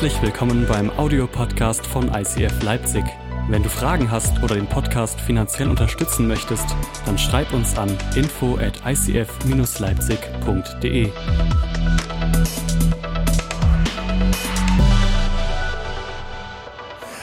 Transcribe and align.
Herzlich 0.00 0.22
willkommen 0.22 0.64
beim 0.66 0.88
Audiopodcast 0.88 1.86
von 1.86 2.08
ICF 2.08 2.62
Leipzig. 2.62 3.04
Wenn 3.50 3.62
du 3.62 3.68
Fragen 3.68 4.10
hast 4.10 4.42
oder 4.42 4.54
den 4.54 4.66
Podcast 4.66 5.20
finanziell 5.20 5.68
unterstützen 5.68 6.26
möchtest, 6.26 6.64
dann 7.04 7.18
schreib 7.18 7.52
uns 7.52 7.76
an 7.76 7.94
info 8.16 8.56
at 8.56 8.80
icf-leipzig.de. 8.86 11.10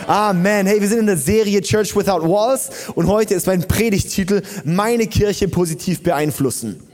Amen. 0.05 0.67
Hey, 0.67 0.79
wir 0.79 0.87
sind 0.87 0.99
in 0.99 1.07
der 1.07 1.17
Serie 1.17 1.61
Church 1.61 1.95
Without 1.95 2.29
Walls 2.29 2.89
und 2.93 3.07
heute 3.07 3.33
ist 3.33 3.47
mein 3.47 3.67
Predigttitel 3.67 4.43
Meine 4.65 5.07
Kirche 5.07 5.47
positiv 5.47 6.03
beeinflussen 6.03 6.86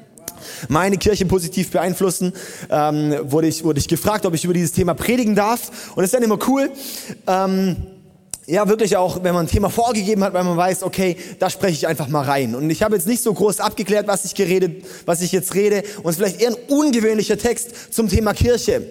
meine 0.69 0.97
Kirche 0.97 1.25
positiv 1.25 1.71
beeinflussen, 1.71 2.33
ähm, 2.69 3.15
wurde, 3.23 3.47
ich, 3.47 3.63
wurde 3.63 3.79
ich 3.79 3.87
gefragt, 3.87 4.25
ob 4.25 4.33
ich 4.33 4.43
über 4.43 4.53
dieses 4.53 4.71
Thema 4.71 4.93
predigen 4.93 5.35
darf. 5.35 5.93
Und 5.95 6.03
es 6.03 6.07
ist 6.07 6.13
dann 6.13 6.23
immer 6.23 6.39
cool. 6.47 6.71
Ähm, 7.27 7.75
ja, 8.45 8.67
wirklich 8.67 8.97
auch, 8.97 9.23
wenn 9.23 9.33
man 9.33 9.45
ein 9.45 9.49
Thema 9.49 9.69
vorgegeben 9.69 10.23
hat, 10.23 10.33
weil 10.33 10.43
man 10.43 10.57
weiß, 10.57 10.83
okay, 10.83 11.15
da 11.39 11.49
spreche 11.49 11.73
ich 11.73 11.87
einfach 11.87 12.09
mal 12.09 12.23
rein. 12.23 12.55
Und 12.55 12.69
ich 12.69 12.83
habe 12.83 12.95
jetzt 12.95 13.07
nicht 13.07 13.23
so 13.23 13.33
groß 13.33 13.61
abgeklärt, 13.61 14.07
was 14.07 14.25
ich 14.25 14.35
geredet, 14.35 14.85
was 15.05 15.21
ich 15.21 15.31
jetzt 15.31 15.55
rede. 15.55 15.83
Und 16.03 16.09
es 16.09 16.11
ist 16.11 16.15
vielleicht 16.17 16.41
eher 16.41 16.49
ein 16.49 16.57
ungewöhnlicher 16.67 17.37
Text 17.37 17.93
zum 17.93 18.09
Thema 18.09 18.33
Kirche. 18.33 18.81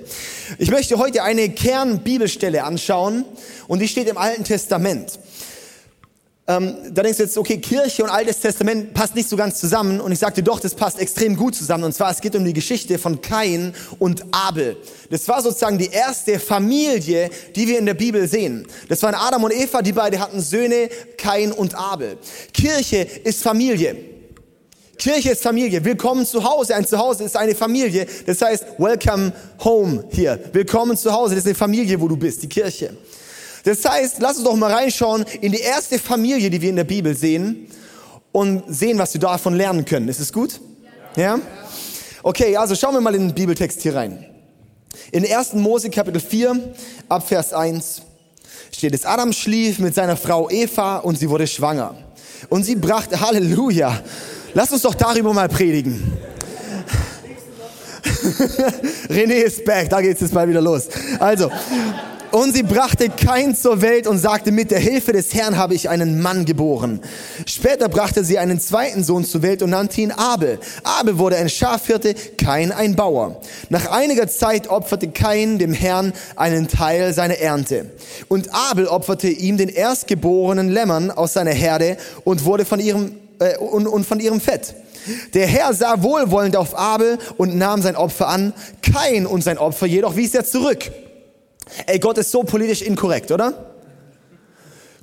Ich 0.59 0.71
möchte 0.71 0.97
heute 0.97 1.23
eine 1.23 1.51
Kernbibelstelle 1.51 2.65
anschauen 2.65 3.27
und 3.69 3.81
die 3.81 3.89
steht 3.89 4.09
im 4.09 4.17
Alten 4.17 4.45
Testament 4.45 5.19
ähm, 6.49 6.75
da 6.91 7.03
denkst 7.05 7.19
du 7.19 7.23
jetzt, 7.23 7.39
okay, 7.39 7.59
Kirche 7.59 8.03
und 8.03 8.11
Altes 8.11 8.41
Testament 8.41 8.93
passt 8.95 9.15
nicht 9.15 9.29
so 9.29 9.37
ganz 9.37 9.61
zusammen. 9.61 10.01
Und 10.01 10.11
ich 10.11 10.19
sagte 10.19 10.43
doch, 10.43 10.59
das 10.59 10.75
passt 10.75 10.99
extrem 10.99 11.37
gut 11.37 11.55
zusammen. 11.55 11.85
Und 11.85 11.93
zwar, 11.93 12.11
es 12.11 12.21
geht 12.21 12.35
um 12.35 12.45
die 12.45 12.53
Geschichte 12.53 12.99
von 12.99 13.21
Kain 13.21 13.73
und 14.01 14.25
Abel. 14.33 14.77
Das 15.09 15.29
war 15.29 15.41
sozusagen 15.41 15.79
die 15.79 15.91
erste 15.91 16.41
Familie, 16.41 17.31
die 17.55 17.69
wir 17.69 17.79
in 17.79 17.87
der 17.87 17.95
Bibel 17.95 18.27
sehen. 18.27 18.67
Das 18.89 19.03
waren 19.05 19.15
Adam 19.15 19.45
und 19.45 19.53
Eva, 19.53 19.83
die 19.83 19.93
beide 19.93 20.19
hatten 20.19 20.41
Söhne, 20.41 20.89
Kain 21.17 21.53
und 21.53 21.77
Abel. 21.77 22.19
Kirche 22.53 23.07
ist 23.23 23.41
Familie. 23.41 23.97
Kirche 24.99 25.31
ist 25.31 25.43
Familie. 25.43 25.85
Willkommen 25.85 26.27
zu 26.27 26.43
Hause. 26.43 26.75
Ein 26.75 26.87
Zuhause 26.87 27.23
ist 27.23 27.37
eine 27.37 27.55
Familie. 27.55 28.07
Das 28.27 28.43
heißt, 28.43 28.65
welcome 28.79 29.33
home 29.63 30.05
hier. 30.11 30.41
Willkommen 30.53 30.97
zu 30.97 31.13
Hause. 31.13 31.37
Das 31.37 31.45
ist 31.45 31.47
eine 31.47 31.55
Familie, 31.55 32.01
wo 32.01 32.09
du 32.09 32.17
bist, 32.17 32.43
die 32.43 32.49
Kirche. 32.49 32.97
Das 33.65 33.85
heißt, 33.85 34.17
lass 34.21 34.37
uns 34.37 34.45
doch 34.45 34.57
mal 34.57 34.73
reinschauen 34.73 35.25
in 35.41 35.53
die 35.53 35.61
erste 35.61 35.99
Familie, 35.99 36.51
die 36.51 36.61
wir 36.61 36.71
in 36.71 36.77
der 36.77 36.85
Bibel 36.85 37.17
sehen 37.17 37.69
und 38.33 38.65
sehen, 38.69 38.99
was 38.99 39.15
wir 39.15 39.21
davon 39.21 39.55
lernen 39.55 39.85
können. 39.85 40.09
Ist 40.09 40.21
es 40.21 40.33
gut? 40.33 40.61
Ja? 41.17 41.39
Okay, 42.23 42.57
also 42.57 42.75
schauen 42.75 42.95
wir 42.95 43.01
mal 43.01 43.15
in 43.15 43.29
den 43.29 43.35
Bibeltext 43.35 43.83
hier 43.83 43.95
rein. 43.95 44.25
In 45.11 45.25
1. 45.27 45.55
Mose 45.55 45.91
Kapitel 45.91 46.21
4 46.21 46.75
ab 47.09 47.27
Vers 47.27 47.53
1 47.53 48.03
steht 48.73 48.95
es, 48.95 49.05
Adam 49.05 49.33
schlief 49.33 49.79
mit 49.79 49.95
seiner 49.95 50.17
Frau 50.17 50.49
Eva 50.51 50.99
und 50.99 51.19
sie 51.19 51.29
wurde 51.29 51.47
schwanger. 51.47 51.95
Und 52.49 52.65
sie 52.65 52.75
brachte, 52.75 53.21
Halleluja, 53.21 54.01
lass 54.55 54.73
uns 54.73 54.83
doch 54.83 54.95
darüber 54.95 55.33
mal 55.33 55.49
predigen. 55.49 56.13
René 59.09 59.43
ist 59.43 59.65
back, 59.65 59.89
da 59.91 60.01
geht's 60.01 60.21
jetzt 60.21 60.33
mal 60.33 60.49
wieder 60.49 60.61
los. 60.61 60.89
Also, 61.19 61.51
und 62.33 62.55
sie 62.55 62.63
brachte 62.63 63.11
Kain 63.11 63.55
zur 63.55 63.83
Welt 63.83 64.07
und 64.07 64.19
sagte, 64.19 64.53
mit 64.53 64.71
der 64.71 64.79
Hilfe 64.79 65.13
des 65.13 65.35
Herrn 65.35 65.57
habe 65.57 65.75
ich 65.75 65.89
einen 65.89 66.21
Mann 66.21 66.45
geboren. 66.45 67.01
Später 67.47 67.89
brachte 67.89 68.25
sie 68.25 68.39
einen 68.39 68.59
zweiten 68.59 69.05
Sohn 69.05 69.25
zur 69.25 69.43
Welt 69.43 69.63
und 69.63 69.71
nannte 69.71 70.01
ihn 70.01 70.11
Abel. 70.11 70.59
Abel 70.83 71.19
wurde 71.19 71.37
ein 71.37 71.51
Schafhirte, 71.51 72.15
Kain 72.39 72.73
ein 72.73 72.97
Bauer. 72.97 73.41
Nach 73.69 73.91
einiger 73.91 74.27
Zeit 74.29 74.69
opferte 74.69 75.09
Kain 75.09 75.59
dem 75.59 75.75
Herrn 75.75 76.15
einen 76.35 76.69
Teil 76.69 77.13
seiner 77.13 77.39
Ernte. 77.39 77.91
Und 78.29 78.49
Abel 78.55 78.87
opferte 78.87 79.29
ihm 79.29 79.59
den 79.59 79.69
erstgeborenen 79.69 80.71
Lämmern 80.71 81.11
aus 81.11 81.35
seiner 81.35 81.53
Herde 81.53 81.99
und 82.25 82.45
wurde 82.45 82.65
von 82.65 82.81
ihrem, 82.81 83.15
äh, 83.41 83.59
und, 83.59 83.87
und 83.87 84.07
von 84.07 84.21
ihrem 84.21 84.41
Fett. 84.41 84.75
Der 85.35 85.47
Herr 85.47 85.75
sah 85.75 86.03
wohlwollend 86.03 86.57
auf 86.57 86.79
Abel 86.79 87.19
und 87.37 87.57
nahm 87.57 87.83
sein 87.83 87.97
Opfer 87.97 88.29
an. 88.29 88.55
Kain 88.81 89.27
und 89.27 89.45
sein 89.45 89.59
Opfer 89.59 89.87
jedoch 89.87 90.17
wies 90.17 90.35
er 90.35 90.45
zurück. 90.45 90.91
Ey, 91.87 91.99
Gott 91.99 92.19
ist 92.19 92.31
so 92.31 92.43
politisch 92.43 92.83
inkorrekt, 92.83 93.31
oder? 93.31 93.73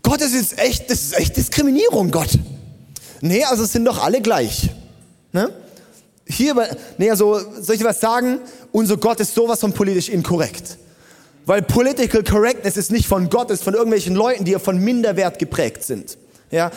Gott 0.01 0.21
ist 0.21 0.33
jetzt 0.33 0.59
echt, 0.59 0.89
das 0.89 1.01
ist 1.01 1.17
echt 1.17 1.37
Diskriminierung, 1.37 2.11
Gott. 2.11 2.37
Nee, 3.21 3.43
also 3.43 3.65
sind 3.65 3.85
doch 3.85 4.01
alle 4.03 4.21
gleich. 4.21 4.69
Ne? 5.31 5.51
Hier, 6.25 6.55
nee, 6.97 7.09
also, 7.09 7.39
soll 7.59 7.75
ich 7.75 7.83
was 7.83 7.99
sagen? 7.99 8.39
Unser 8.71 8.97
Gott 8.97 9.19
ist 9.19 9.33
sowas 9.33 9.59
von 9.59 9.73
politisch 9.73 10.09
inkorrekt. 10.09 10.77
Weil 11.45 11.63
Political 11.63 12.23
Correctness 12.23 12.77
ist 12.77 12.91
nicht 12.91 13.07
von 13.07 13.29
Gott, 13.29 13.49
ist 13.49 13.63
von 13.63 13.73
irgendwelchen 13.73 14.15
Leuten, 14.15 14.45
die 14.45 14.53
von 14.59 14.77
Minderwert 14.77 15.39
geprägt 15.39 15.83
sind. 15.83 16.17
Ja? 16.51 16.71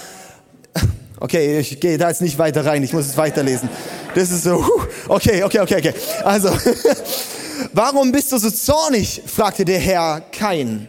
Okay, 1.20 1.60
ich 1.60 1.78
gehe 1.78 1.98
da 1.98 2.08
jetzt 2.08 2.22
nicht 2.22 2.38
weiter 2.38 2.64
rein, 2.64 2.82
ich 2.82 2.92
muss 2.92 3.06
es 3.06 3.16
weiterlesen. 3.16 3.68
Das 4.14 4.30
ist 4.30 4.44
so, 4.44 4.64
okay, 5.08 5.44
okay, 5.44 5.60
okay, 5.60 5.76
okay. 5.76 5.94
Also, 6.24 6.48
Warum 7.72 8.12
bist 8.12 8.32
du 8.32 8.38
so 8.38 8.50
zornig? 8.50 9.22
fragte 9.26 9.64
der 9.64 9.78
Herr 9.78 10.20
Kain. 10.20 10.88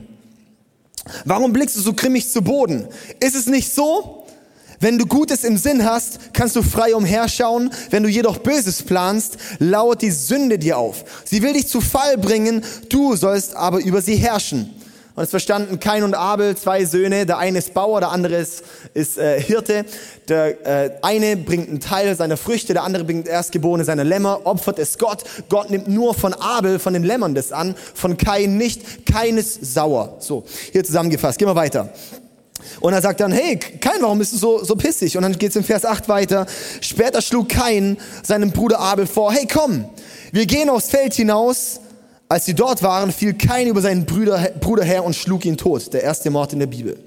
Warum 1.25 1.51
blickst 1.51 1.75
du 1.75 1.81
so 1.81 1.93
grimmig 1.93 2.31
zu 2.31 2.41
Boden? 2.41 2.87
Ist 3.19 3.35
es 3.35 3.45
nicht 3.47 3.73
so? 3.73 4.25
Wenn 4.79 4.97
du 4.97 5.05
Gutes 5.05 5.43
im 5.43 5.57
Sinn 5.57 5.85
hast, 5.85 6.33
kannst 6.33 6.55
du 6.55 6.61
frei 6.61 6.93
umherschauen. 6.93 7.71
Wenn 7.89 8.03
du 8.03 8.09
jedoch 8.09 8.39
Böses 8.39 8.83
planst, 8.83 9.37
lauert 9.59 10.01
die 10.01 10.11
Sünde 10.11 10.59
dir 10.59 10.77
auf. 10.77 11.05
Sie 11.23 11.41
will 11.41 11.53
dich 11.53 11.67
zu 11.67 11.79
Fall 11.79 12.17
bringen, 12.17 12.63
du 12.89 13.15
sollst 13.15 13.55
aber 13.55 13.79
über 13.79 14.01
sie 14.01 14.15
herrschen. 14.15 14.73
Und 15.15 15.21
es 15.23 15.29
verstanden 15.29 15.79
Kain 15.79 16.01
und 16.01 16.15
Abel, 16.15 16.57
zwei 16.57 16.85
Söhne. 16.85 17.27
Der 17.27 17.37
eine 17.37 17.59
ist 17.59 17.75
Bauer, 17.75 17.99
der 17.99 18.09
andere 18.09 18.35
ist, 18.35 18.63
ist 18.95 19.19
äh, 19.19 19.39
Hirte. 19.39 19.85
Der 20.27 20.65
äh, 20.65 20.91
eine 21.03 21.37
bringt 21.37 21.69
einen 21.69 21.79
Teil 21.79 22.15
seiner 22.15 22.35
Früchte, 22.35 22.73
der 22.73 22.83
andere 22.83 23.03
bringt 23.03 23.27
Erstgeborene 23.27 23.83
seiner 23.83 24.03
Lämmer, 24.03 24.41
opfert 24.45 24.79
es 24.79 24.97
Gott. 24.97 25.23
Gott 25.49 25.69
nimmt 25.69 25.87
nur 25.87 26.15
von 26.15 26.33
Abel, 26.33 26.79
von 26.79 26.93
den 26.93 27.03
Lämmern 27.03 27.35
das 27.35 27.51
an, 27.51 27.75
von 27.93 28.17
Kain 28.17 28.57
nicht. 28.57 29.05
Keines 29.05 29.53
sauer. 29.61 30.17
So, 30.19 30.45
hier 30.71 30.83
zusammengefasst. 30.83 31.37
Gehen 31.37 31.47
wir 31.47 31.55
weiter. 31.55 31.89
Und 32.79 32.93
er 32.93 33.01
sagt 33.01 33.19
dann, 33.19 33.31
hey, 33.31 33.57
Kain, 33.57 34.01
warum 34.01 34.17
bist 34.17 34.33
du 34.33 34.37
so, 34.37 34.63
so 34.63 34.75
pissig? 34.75 35.15
Und 35.15 35.21
dann 35.21 35.37
geht 35.37 35.51
es 35.51 35.55
im 35.55 35.63
Vers 35.63 35.85
8 35.85 36.09
weiter. 36.09 36.47
Später 36.81 37.21
schlug 37.21 37.49
Kain 37.49 37.97
seinem 38.23 38.51
Bruder 38.51 38.79
Abel 38.79 39.05
vor, 39.05 39.31
hey, 39.31 39.47
komm, 39.51 39.85
wir 40.31 40.47
gehen 40.47 40.69
aufs 40.71 40.89
Feld 40.89 41.13
hinaus 41.13 41.81
als 42.33 42.45
sie 42.45 42.55
dort 42.55 42.81
waren, 42.81 43.11
fiel 43.11 43.35
Kain 43.35 43.67
über 43.67 43.79
seinen 43.79 44.07
Bruder, 44.07 44.49
Bruder 44.59 44.83
her 44.83 45.03
und 45.03 45.15
schlug 45.15 45.45
ihn 45.45 45.55
tot. 45.55 45.93
Der 45.93 46.01
erste 46.01 46.31
Mord 46.31 46.51
in 46.51 46.57
der 46.57 46.65
Bibel. 46.65 46.97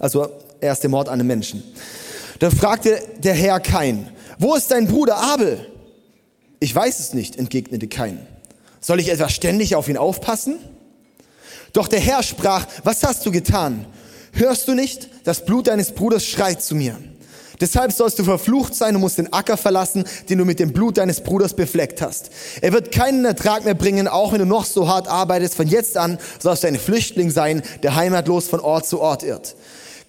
Also 0.00 0.28
erste 0.60 0.88
Mord 0.88 1.08
an 1.08 1.20
einem 1.20 1.28
Menschen. 1.28 1.62
Da 2.40 2.50
fragte 2.50 3.00
der 3.18 3.34
Herr 3.34 3.60
Kain, 3.60 4.08
wo 4.40 4.56
ist 4.56 4.72
dein 4.72 4.88
Bruder 4.88 5.18
Abel? 5.18 5.64
Ich 6.58 6.74
weiß 6.74 6.98
es 6.98 7.14
nicht, 7.14 7.36
entgegnete 7.36 7.86
Kain. 7.86 8.26
Soll 8.80 8.98
ich 8.98 9.08
etwa 9.08 9.28
ständig 9.28 9.76
auf 9.76 9.88
ihn 9.88 9.96
aufpassen? 9.96 10.56
Doch 11.72 11.86
der 11.86 12.00
Herr 12.00 12.24
sprach, 12.24 12.66
was 12.82 13.04
hast 13.04 13.24
du 13.24 13.30
getan? 13.30 13.86
Hörst 14.32 14.66
du 14.66 14.74
nicht? 14.74 15.10
Das 15.22 15.44
Blut 15.44 15.68
deines 15.68 15.92
Bruders 15.92 16.24
schreit 16.24 16.60
zu 16.60 16.74
mir. 16.74 16.98
Deshalb 17.60 17.92
sollst 17.92 18.18
du 18.18 18.24
verflucht 18.24 18.74
sein 18.74 18.94
und 18.94 19.00
musst 19.00 19.18
den 19.18 19.32
Acker 19.32 19.56
verlassen, 19.56 20.04
den 20.28 20.38
du 20.38 20.44
mit 20.44 20.58
dem 20.58 20.72
Blut 20.72 20.98
deines 20.98 21.20
Bruders 21.20 21.54
befleckt 21.54 22.02
hast. 22.02 22.30
Er 22.60 22.72
wird 22.72 22.90
keinen 22.92 23.24
Ertrag 23.24 23.64
mehr 23.64 23.74
bringen, 23.74 24.08
auch 24.08 24.32
wenn 24.32 24.40
du 24.40 24.46
noch 24.46 24.64
so 24.64 24.88
hart 24.88 25.08
arbeitest. 25.08 25.54
Von 25.54 25.68
jetzt 25.68 25.96
an 25.96 26.18
sollst 26.40 26.64
du 26.64 26.68
ein 26.68 26.78
Flüchtling 26.78 27.30
sein, 27.30 27.62
der 27.82 27.94
heimatlos 27.94 28.48
von 28.48 28.60
Ort 28.60 28.86
zu 28.86 29.00
Ort 29.00 29.22
irrt. 29.22 29.54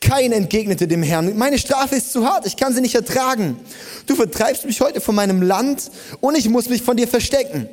Kein 0.02 0.32
entgegnete 0.32 0.88
dem 0.88 1.04
Herrn, 1.04 1.38
meine 1.38 1.58
Strafe 1.58 1.96
ist 1.96 2.12
zu 2.12 2.26
hart, 2.26 2.46
ich 2.46 2.58
kann 2.58 2.74
sie 2.74 2.82
nicht 2.82 2.96
ertragen. 2.96 3.58
Du 4.06 4.16
vertreibst 4.16 4.66
mich 4.66 4.82
heute 4.82 5.02
von 5.02 5.16
meinem 5.16 5.42
Land 5.42 5.90
und 6.20 6.38
ich 6.38 6.50
muss 6.50 6.70
mich 6.70 6.84
von 6.84 6.98
dir 6.98 7.08
verstecken. 7.08 7.70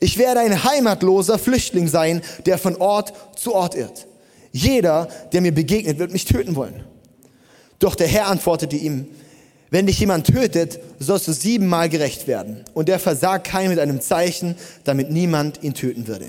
Ich 0.00 0.18
werde 0.18 0.40
ein 0.40 0.64
heimatloser 0.64 1.38
Flüchtling 1.38 1.86
sein, 1.86 2.22
der 2.44 2.58
von 2.58 2.76
Ort 2.76 3.12
zu 3.36 3.54
Ort 3.54 3.74
irrt. 3.74 4.06
Jeder, 4.50 5.08
der 5.32 5.40
mir 5.40 5.54
begegnet, 5.54 5.98
wird 5.98 6.12
mich 6.12 6.24
töten 6.24 6.56
wollen. 6.56 6.84
Doch 7.82 7.96
der 7.96 8.06
Herr 8.06 8.28
antwortete 8.28 8.76
ihm, 8.76 9.08
wenn 9.70 9.86
dich 9.86 9.98
jemand 9.98 10.28
tötet, 10.28 10.78
sollst 11.00 11.26
du 11.26 11.32
siebenmal 11.32 11.88
gerecht 11.88 12.28
werden. 12.28 12.64
Und 12.74 12.88
er 12.88 13.00
versah 13.00 13.40
Kain 13.40 13.70
mit 13.70 13.80
einem 13.80 14.00
Zeichen, 14.00 14.54
damit 14.84 15.10
niemand 15.10 15.64
ihn 15.64 15.74
töten 15.74 16.06
würde. 16.06 16.26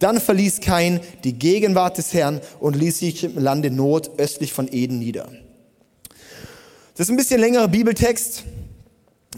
Dann 0.00 0.20
verließ 0.20 0.60
Kain 0.60 0.98
die 1.22 1.34
Gegenwart 1.34 1.98
des 1.98 2.12
Herrn 2.14 2.40
und 2.58 2.74
ließ 2.74 2.98
sich 2.98 3.22
im 3.22 3.38
Lande 3.38 3.70
Not 3.70 4.10
östlich 4.18 4.52
von 4.52 4.66
Eden 4.72 4.98
nieder. 4.98 5.28
Das 6.96 7.06
ist 7.06 7.10
ein 7.10 7.16
bisschen 7.16 7.40
längerer 7.40 7.68
Bibeltext 7.68 8.42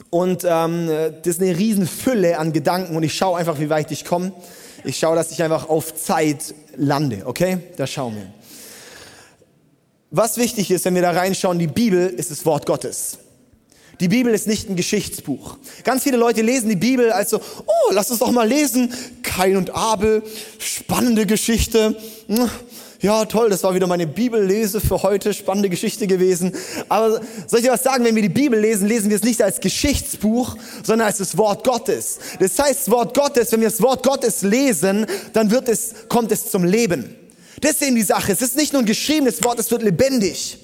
und 0.09 0.45
ähm, 0.49 0.89
das 1.23 1.35
ist 1.37 1.43
eine 1.43 1.59
riesen 1.59 1.87
Fülle 1.87 2.39
an 2.39 2.55
Gedanken 2.55 2.97
und 2.97 3.03
ich 3.03 3.15
schaue 3.15 3.39
einfach, 3.39 3.61
wie 3.61 3.69
weit 3.69 3.91
ich 3.91 4.07
komme. 4.07 4.33
Ich 4.83 4.99
schaue, 4.99 5.15
dass 5.15 5.31
ich 5.31 5.43
einfach 5.43 5.69
auf 5.69 5.95
Zeit 5.95 6.55
lande, 6.77 7.23
okay? 7.27 7.59
Da 7.77 7.87
schauen 7.87 8.15
wir. 8.17 8.38
Was 10.11 10.39
wichtig 10.39 10.71
ist, 10.71 10.87
wenn 10.87 10.95
wir 10.95 11.03
da 11.03 11.11
reinschauen, 11.11 11.59
die 11.59 11.67
Bibel 11.67 12.09
ist 12.09 12.31
das 12.31 12.47
Wort 12.47 12.65
Gottes. 12.65 13.19
Die 14.01 14.09
Bibel 14.09 14.33
ist 14.33 14.47
nicht 14.47 14.71
ein 14.71 14.77
Geschichtsbuch. 14.77 15.59
Ganz 15.85 16.05
viele 16.05 16.17
Leute 16.17 16.41
lesen 16.41 16.71
die 16.71 16.77
Bibel 16.77 17.11
als 17.11 17.31
so, 17.31 17.41
oh, 17.67 17.91
lass 17.93 18.11
uns 18.11 18.21
doch 18.21 18.31
mal 18.31 18.49
lesen, 18.49 18.93
Kain 19.23 19.57
und 19.57 19.75
Abel, 19.75 20.23
spannende 20.59 21.27
Geschichte. 21.27 21.97
Ja, 23.01 23.27
toll, 23.27 23.51
das 23.51 23.63
war 23.65 23.75
wieder 23.75 23.87
meine 23.87 24.07
Bibellese 24.07 24.81
für 24.81 25.03
heute, 25.03 25.35
spannende 25.35 25.69
Geschichte 25.69 26.07
gewesen. 26.07 26.53
Aber 26.89 27.21
soll 27.47 27.59
ich 27.59 27.67
dir 27.67 27.73
was 27.73 27.83
sagen, 27.83 28.05
wenn 28.05 28.15
wir 28.15 28.23
die 28.23 28.29
Bibel 28.29 28.59
lesen, 28.59 28.89
lesen 28.89 29.11
wir 29.11 29.17
es 29.17 29.25
nicht 29.25 29.43
als 29.43 29.61
Geschichtsbuch, 29.61 30.57
sondern 30.83 31.09
als 31.09 31.19
das 31.19 31.37
Wort 31.37 31.65
Gottes. 31.65 32.19
Das 32.39 32.59
heißt, 32.59 32.87
das 32.87 32.91
Wort 32.91 33.15
Gottes, 33.15 33.53
wenn 33.53 33.61
wir 33.61 33.69
das 33.69 33.83
Wort 33.83 34.05
Gottes 34.05 34.43
lesen, 34.43 35.07
dann 35.35 35.51
wird 35.51 35.69
es, 35.69 35.93
kommt 36.09 36.33
es 36.33 36.51
zum 36.51 36.65
Leben. 36.65 37.15
Das 37.61 37.73
ist 37.73 37.83
eben 37.83 37.97
die 37.97 38.03
Sache. 38.03 38.33
Es 38.33 38.43
ist 38.43 38.57
nicht 38.57 38.73
nur 38.73 38.83
ein 38.83 38.87
geschriebenes 38.87 39.43
Wort, 39.43 39.59
es 39.59 39.71
wird 39.71 39.83
lebendig. 39.83 40.59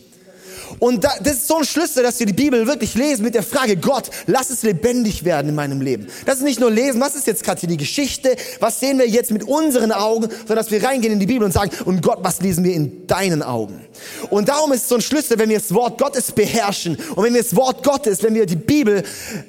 Und 0.79 1.05
da, 1.05 1.11
das 1.23 1.35
ist 1.35 1.49
so 1.49 1.59
ein 1.59 1.65
Schlüssel, 1.65 2.03
dass 2.03 2.19
wir 2.19 2.27
die 2.27 2.33
Bibel 2.33 2.67
wirklich 2.67 2.95
lesen 2.95 3.25
mit 3.25 3.35
der 3.35 3.43
Frage, 3.43 3.77
Gott, 3.77 4.11
lass 4.27 4.51
es 4.51 4.63
lebendig 4.63 5.25
werden 5.25 5.49
in 5.49 5.55
meinem 5.55 5.81
Leben. 5.81 6.07
Das 6.27 6.39
ist 6.39 6.45
nicht 6.45 6.61
nur 6.61 6.71
lesen, 6.71 7.01
was 7.01 7.15
ist 7.15 7.27
jetzt 7.27 7.45
gerade 7.45 7.61
hier 7.61 7.69
die 7.69 7.77
Geschichte, 7.77 8.37
was 8.61 8.81
sehen 8.81 8.99
wir 8.99 9.09
jetzt 9.09 9.31
mit 9.31 9.45
unseren 9.45 9.93
Augen, 9.93 10.29
sondern 10.31 10.57
dass 10.57 10.71
wir 10.71 10.83
reingehen 10.83 11.13
in 11.13 11.21
die 11.21 11.27
Bibel 11.27 11.45
und 11.45 11.53
sagen, 11.53 11.71
und 11.85 12.03
Gott, 12.03 12.19
was 12.23 12.41
lesen 12.41 12.65
wir 12.65 12.75
in 12.75 13.07
deinen 13.07 13.43
Augen? 13.43 13.85
Und 14.31 14.49
darum 14.49 14.73
ist 14.73 14.83
es 14.83 14.89
so 14.89 14.97
ein 14.97 15.01
Schlüssel, 15.01 15.39
wenn 15.39 15.49
wir 15.49 15.59
das 15.59 15.73
Wort 15.73 15.99
Gottes 15.99 16.33
beherrschen 16.33 16.97
und 17.15 17.25
wenn 17.25 17.35
wir 17.35 17.43
das 17.43 17.55
Wort 17.55 17.83
Gottes, 17.85 18.23
wenn 18.23 18.35
wir 18.35 18.47
die 18.47 18.57
Bibel 18.57 19.03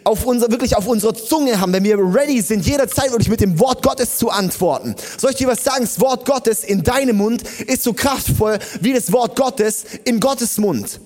auf 0.04 0.26
unser, 0.26 0.50
wirklich 0.52 0.76
auf 0.76 0.88
unserer 0.88 1.14
Zunge 1.14 1.60
haben, 1.60 1.74
wenn 1.74 1.84
wir 1.84 1.98
ready 1.98 2.42
sind, 2.42 2.66
jederzeit 2.66 3.12
wirklich 3.12 3.30
mit 3.30 3.42
dem 3.42 3.60
Wort 3.60 3.82
Gottes 3.84 4.18
zu 4.18 4.30
antworten. 4.30 4.96
Soll 5.18 5.32
ich 5.32 5.38
dir 5.38 5.48
was 5.48 5.64
sagen? 5.64 5.82
Das 5.82 6.00
Wort 6.00 6.26
Gottes 6.26 6.64
in 6.64 6.84
deinem 6.84 7.18
Mund 7.18 7.44
ist 7.68 7.84
so 7.84 7.94
kraftvoll 7.94 8.60
wie 8.82 8.94
das 8.94 9.12
Wort 9.12 9.36
Gottes 9.36 9.86
in 10.04 10.20
Gottes 10.20 10.58
Mund. 10.58 11.00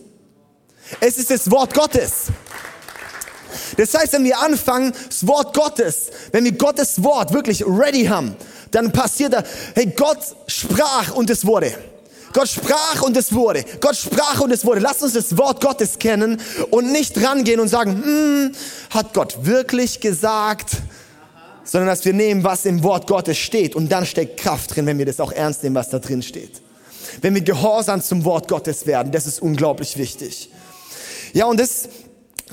Es 0.99 1.17
ist 1.17 1.29
das 1.29 1.49
Wort 1.51 1.73
Gottes. 1.73 2.27
Das 3.77 3.93
heißt, 3.93 4.13
wenn 4.13 4.23
wir 4.23 4.39
anfangen, 4.39 4.93
das 5.07 5.25
Wort 5.25 5.55
Gottes, 5.55 6.09
wenn 6.31 6.43
wir 6.43 6.51
Gottes 6.51 7.03
Wort 7.03 7.33
wirklich 7.33 7.65
ready 7.65 8.05
haben, 8.05 8.35
dann 8.71 8.91
passiert 8.91 9.33
da, 9.33 9.43
hey, 9.75 9.87
Gott 9.95 10.19
sprach 10.47 11.13
und 11.15 11.29
es 11.29 11.45
wurde. 11.45 11.73
Gott 12.33 12.47
sprach 12.47 13.01
und 13.01 13.17
es 13.17 13.33
wurde. 13.33 13.65
Gott 13.81 13.95
sprach 13.95 14.39
und 14.39 14.51
es 14.51 14.63
wurde. 14.63 14.81
Lass 14.81 15.01
uns 15.01 15.13
das 15.13 15.35
Wort 15.37 15.61
Gottes 15.61 15.97
kennen 15.97 16.39
und 16.69 16.91
nicht 16.91 17.17
rangehen 17.23 17.59
und 17.59 17.69
sagen, 17.69 18.03
hm, 18.03 18.51
hat 18.91 19.13
Gott 19.13 19.45
wirklich 19.45 19.99
gesagt? 19.99 20.77
Sondern 21.63 21.87
dass 21.87 22.05
wir 22.05 22.13
nehmen, 22.13 22.43
was 22.43 22.65
im 22.65 22.83
Wort 22.83 23.07
Gottes 23.07 23.37
steht 23.37 23.75
und 23.75 23.91
dann 23.91 24.05
steckt 24.05 24.39
Kraft 24.39 24.75
drin, 24.75 24.85
wenn 24.85 24.97
wir 24.97 25.05
das 25.05 25.19
auch 25.19 25.31
ernst 25.31 25.63
nehmen, 25.63 25.75
was 25.75 25.89
da 25.89 25.99
drin 25.99 26.21
steht. 26.21 26.61
Wenn 27.21 27.33
wir 27.33 27.41
gehorsam 27.41 28.01
zum 28.01 28.23
Wort 28.25 28.47
Gottes 28.47 28.85
werden, 28.85 29.11
das 29.11 29.25
ist 29.25 29.41
unglaublich 29.41 29.97
wichtig. 29.97 30.51
Ja, 31.33 31.45
und 31.45 31.59
das, 31.59 31.89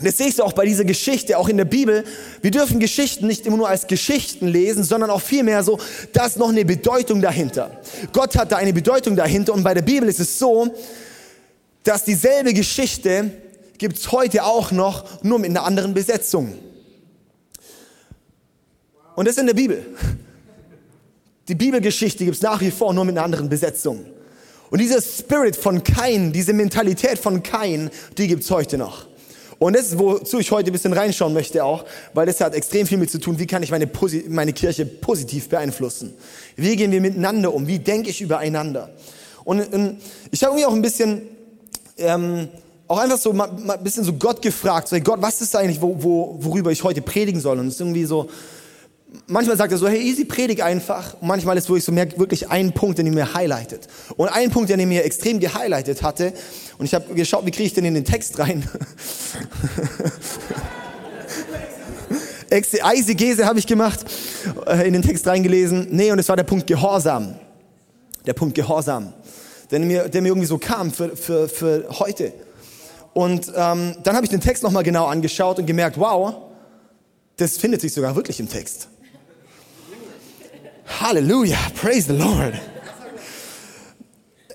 das 0.02 0.19
siehst 0.19 0.38
du 0.38 0.43
auch 0.43 0.52
bei 0.52 0.67
dieser 0.67 0.84
Geschichte, 0.84 1.38
auch 1.38 1.49
in 1.49 1.56
der 1.56 1.64
Bibel. 1.64 2.05
Wir 2.43 2.50
dürfen 2.50 2.78
Geschichten 2.81 3.26
nicht 3.26 3.46
immer 3.46 3.56
nur 3.56 3.69
als 3.69 3.87
Geschichten 3.87 4.46
lesen, 4.46 4.84
sondern 4.84 5.11
auch 5.11 5.23
vielmehr 5.23 5.62
so, 5.62 5.78
da 6.12 6.26
ist 6.26 6.37
noch 6.37 6.50
eine 6.50 6.64
Bedeutung 6.64 7.23
dahinter. 7.23 7.81
Gott 8.12 8.37
hat 8.37 8.52
da 8.52 8.56
eine 8.56 8.73
Bedeutung 8.73 9.17
dahinter 9.17 9.55
und 9.55 9.62
bei 9.62 9.75
der 9.75 9.82
Bibel 9.82 10.08
ist 10.08 10.20
es 10.20 10.38
so, 10.38 10.75
dass 11.82 12.05
dieselbe 12.05 12.52
Geschichte 12.52 13.31
gibt's 13.78 14.11
heute 14.12 14.44
auch 14.44 14.73
noch, 14.73 15.23
nur 15.23 15.38
mit 15.38 15.50
einer 15.50 15.64
anderen 15.64 15.94
Besetzung. 15.94 16.55
Und 19.14 19.26
das 19.26 19.38
in 19.38 19.46
der 19.46 19.55
Bibel. 19.55 19.84
Die 21.49 21.55
Bibelgeschichte 21.55 22.25
gibt's 22.25 22.43
nach 22.43 22.61
wie 22.61 22.70
vor 22.70 22.93
nur 22.93 23.05
mit 23.05 23.17
einer 23.17 23.25
anderen 23.25 23.49
Besetzung. 23.49 24.05
Und 24.71 24.81
dieser 24.81 25.01
Spirit 25.01 25.57
von 25.57 25.83
Kain, 25.85 26.33
diese 26.33 26.53
Mentalität 26.53 27.19
von 27.19 27.43
Kain, 27.43 27.91
die 28.19 28.27
gibt's 28.27 28.51
heute 28.51 28.79
noch. 28.79 29.07
Und 29.59 29.75
das 29.75 29.87
ist, 29.87 29.99
wozu 29.99 30.39
ich 30.39 30.51
heute 30.51 30.71
ein 30.71 30.73
bisschen 30.73 30.93
reinschauen 30.93 31.33
möchte 31.33 31.65
auch, 31.65 31.85
weil 32.13 32.27
das 32.27 32.41
hat 32.41 32.55
extrem 32.55 32.87
viel 32.87 32.99
mit 32.99 33.11
zu 33.11 33.19
tun, 33.19 33.39
wie 33.39 33.47
kann 33.47 33.63
ich 33.63 33.71
meine, 33.71 33.89
meine 34.29 34.53
Kirche 34.53 34.85
positiv 34.85 35.49
beeinflussen? 35.49 36.15
Wie 36.57 36.77
gehen 36.77 36.93
wir 36.93 37.01
miteinander 37.01 37.55
um? 37.55 37.67
Wie 37.67 37.79
denke 37.79 38.11
ich 38.11 38.21
übereinander? 38.21 38.91
Und, 39.45 39.73
und 39.73 39.99
ich 40.31 40.43
habe 40.43 40.53
irgendwie 40.53 40.67
auch 40.67 40.75
ein 40.75 40.83
bisschen, 40.83 41.23
ähm, 41.97 42.49
auch 42.87 42.99
einfach 42.99 43.19
so 43.19 43.33
mal, 43.33 43.51
mal 43.53 43.79
ein 43.79 43.85
bisschen 43.85 44.05
so 44.05 44.12
Gott 44.12 44.43
gefragt, 44.43 44.89
so, 44.89 44.97
hey 44.97 45.03
Gott, 45.03 45.23
was 45.23 45.41
ist 45.41 45.57
eigentlich, 45.57 45.81
wo, 45.81 45.97
wo, 46.03 46.37
worüber 46.41 46.71
ich 46.71 46.85
heute 46.85 47.01
predigen 47.01 47.41
soll? 47.41 47.59
Und 47.59 47.69
es 47.69 47.75
ist 47.75 47.81
irgendwie 47.81 48.05
so, 48.05 48.29
manchmal 49.27 49.57
sagt 49.57 49.73
er 49.73 49.79
so, 49.79 49.89
hey, 49.89 50.01
easy, 50.01 50.25
predig 50.25 50.63
einfach. 50.63 51.15
Und 51.21 51.29
manchmal 51.29 51.57
ist, 51.57 51.69
wo 51.69 51.77
ich 51.77 51.85
so 51.85 51.93
merke, 51.93 52.19
wirklich 52.19 52.51
einen 52.51 52.73
Punkt, 52.73 52.99
den 52.99 53.07
er 53.07 53.13
mir 53.13 53.35
highlightet. 53.35 53.89
Und 54.17 54.29
ein 54.29 54.51
Punkt, 54.51 54.71
der 54.71 54.77
mir 54.87 55.05
extrem 55.05 55.41
gehighlightet 55.41 56.03
hatte, 56.03 56.33
und 56.79 56.87
ich 56.87 56.95
habe 56.95 57.15
geschaut, 57.15 57.47
wie 57.47 57.51
kriege 57.51 57.67
ich 57.67 57.75
denn 57.75 57.85
in 57.85 57.95
den 57.95 58.05
Text 58.05 58.39
rein? 58.39 58.69
Eisegese 62.51 63.47
habe 63.47 63.59
ich 63.59 63.67
gemacht, 63.67 64.05
äh, 64.67 64.87
in 64.87 64.93
den 64.93 65.03
Text 65.03 65.27
reingelesen. 65.27 65.89
Nee, 65.91 66.12
und 66.12 66.19
es 66.19 66.29
war 66.29 66.37
der 66.37 66.45
Punkt 66.45 66.67
Gehorsam. 66.67 67.35
Der 68.25 68.35
Punkt 68.35 68.55
Gehorsam. 68.55 69.12
Der 69.71 69.81
mir, 69.81 70.09
der 70.09 70.23
mir 70.23 70.29
irgendwie 70.29 70.47
so 70.47 70.59
kam 70.59 70.93
für, 70.93 71.17
für, 71.17 71.49
für 71.49 71.87
heute. 71.99 72.33
Und 73.15 73.49
ähm, 73.57 73.97
dann 74.03 74.15
habe 74.15 74.25
ich 74.25 74.31
den 74.31 74.41
Text 74.41 74.62
nochmal 74.62 74.83
genau 74.83 75.07
angeschaut 75.07 75.59
und 75.59 75.67
gemerkt, 75.67 75.99
wow, 75.99 76.35
das 77.37 77.57
findet 77.57 77.81
sich 77.81 77.93
sogar 77.93 78.15
wirklich 78.15 78.39
im 78.41 78.49
Text. 78.49 78.89
Halleluja, 80.87 81.59
praise 81.75 82.06
the 82.06 82.12
Lord. 82.12 82.55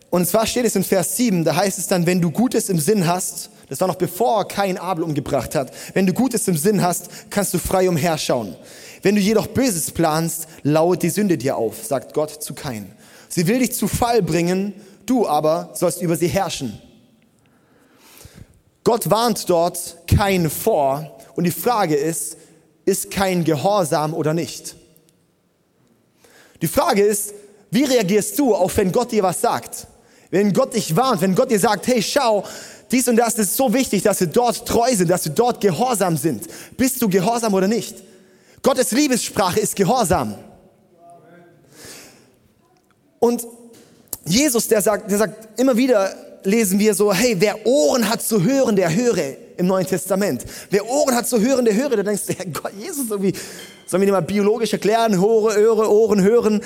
Und 0.09 0.27
zwar 0.27 0.45
steht 0.45 0.65
es 0.65 0.75
in 0.75 0.83
Vers 0.83 1.15
7, 1.15 1.43
da 1.43 1.55
heißt 1.55 1.79
es 1.79 1.87
dann, 1.87 2.05
wenn 2.05 2.21
du 2.21 2.31
Gutes 2.31 2.69
im 2.69 2.79
Sinn 2.79 3.07
hast, 3.07 3.49
das 3.69 3.79
war 3.79 3.87
noch 3.87 3.95
bevor 3.95 4.45
kein 4.47 4.77
Abel 4.77 5.03
umgebracht 5.03 5.55
hat, 5.55 5.71
wenn 5.93 6.05
du 6.05 6.13
Gutes 6.13 6.47
im 6.49 6.57
Sinn 6.57 6.81
hast, 6.81 7.09
kannst 7.29 7.53
du 7.53 7.57
frei 7.57 7.87
umherschauen. 7.87 8.55
Wenn 9.01 9.15
du 9.15 9.21
jedoch 9.21 9.47
Böses 9.47 9.91
planst, 9.91 10.47
lauert 10.63 11.03
die 11.03 11.09
Sünde 11.09 11.37
dir 11.37 11.55
auf, 11.55 11.85
sagt 11.85 12.13
Gott 12.13 12.43
zu 12.43 12.53
Kain. 12.53 12.91
Sie 13.29 13.47
will 13.47 13.59
dich 13.59 13.73
zu 13.73 13.87
Fall 13.87 14.21
bringen, 14.21 14.73
du 15.05 15.25
aber 15.27 15.69
sollst 15.73 16.01
über 16.01 16.17
sie 16.17 16.27
herrschen. 16.27 16.81
Gott 18.83 19.09
warnt 19.09 19.49
dort 19.49 19.97
Kain 20.07 20.49
vor 20.49 21.17
und 21.35 21.45
die 21.45 21.51
Frage 21.51 21.95
ist, 21.95 22.35
ist 22.83 23.11
kein 23.11 23.45
Gehorsam 23.45 24.13
oder 24.13 24.33
nicht? 24.33 24.75
Die 26.61 26.67
Frage 26.67 27.03
ist, 27.03 27.33
wie 27.71 27.83
reagierst 27.83 28.37
du 28.37 28.53
auf, 28.53 28.75
wenn 28.77 28.91
Gott 28.91 29.11
dir 29.11 29.23
was 29.23 29.41
sagt? 29.41 29.87
Wenn 30.29 30.53
Gott 30.53 30.73
dich 30.73 30.95
warnt, 30.95 31.21
wenn 31.21 31.35
Gott 31.35 31.51
dir 31.51 31.59
sagt, 31.59 31.87
hey, 31.87 32.01
schau, 32.01 32.43
dies 32.91 33.07
und 33.07 33.15
das 33.15 33.35
ist 33.35 33.55
so 33.55 33.73
wichtig, 33.73 34.03
dass 34.03 34.19
wir 34.19 34.27
dort 34.27 34.67
treu 34.67 34.93
sind, 34.93 35.09
dass 35.09 35.25
wir 35.25 35.31
dort 35.31 35.61
gehorsam 35.61 36.17
sind. 36.17 36.47
Bist 36.77 37.01
du 37.01 37.09
gehorsam 37.09 37.53
oder 37.53 37.67
nicht? 37.67 37.95
Gottes 38.61 38.91
Liebessprache 38.91 39.59
ist 39.59 39.75
Gehorsam. 39.75 40.35
Und 43.19 43.45
Jesus, 44.25 44.67
der 44.67 44.81
sagt, 44.81 45.09
der 45.09 45.17
sagt 45.17 45.59
immer 45.59 45.75
wieder, 45.75 46.13
lesen 46.43 46.79
wir 46.79 46.93
so, 46.93 47.13
hey, 47.13 47.35
wer 47.39 47.65
Ohren 47.65 48.07
hat 48.07 48.21
zu 48.21 48.43
hören, 48.43 48.75
der 48.75 48.93
höre 48.93 49.35
im 49.57 49.67
Neuen 49.67 49.85
Testament. 49.85 50.43
Wer 50.69 50.87
Ohren 50.87 51.15
hat 51.15 51.27
zu 51.27 51.39
hören, 51.39 51.65
der 51.65 51.75
höre. 51.75 51.95
Da 51.95 52.03
denkst 52.03 52.23
du, 52.27 52.33
Herr 52.33 52.45
Gott, 52.47 52.73
Jesus, 52.77 53.09
irgendwie, 53.09 53.33
sollen 53.91 53.99
wir 54.03 54.07
dir 54.07 54.13
mal 54.13 54.21
biologisch 54.21 54.71
erklären, 54.71 55.19
Hore, 55.19 55.53
Öre, 55.55 55.91
Ohren, 55.91 56.21
hören? 56.23 56.63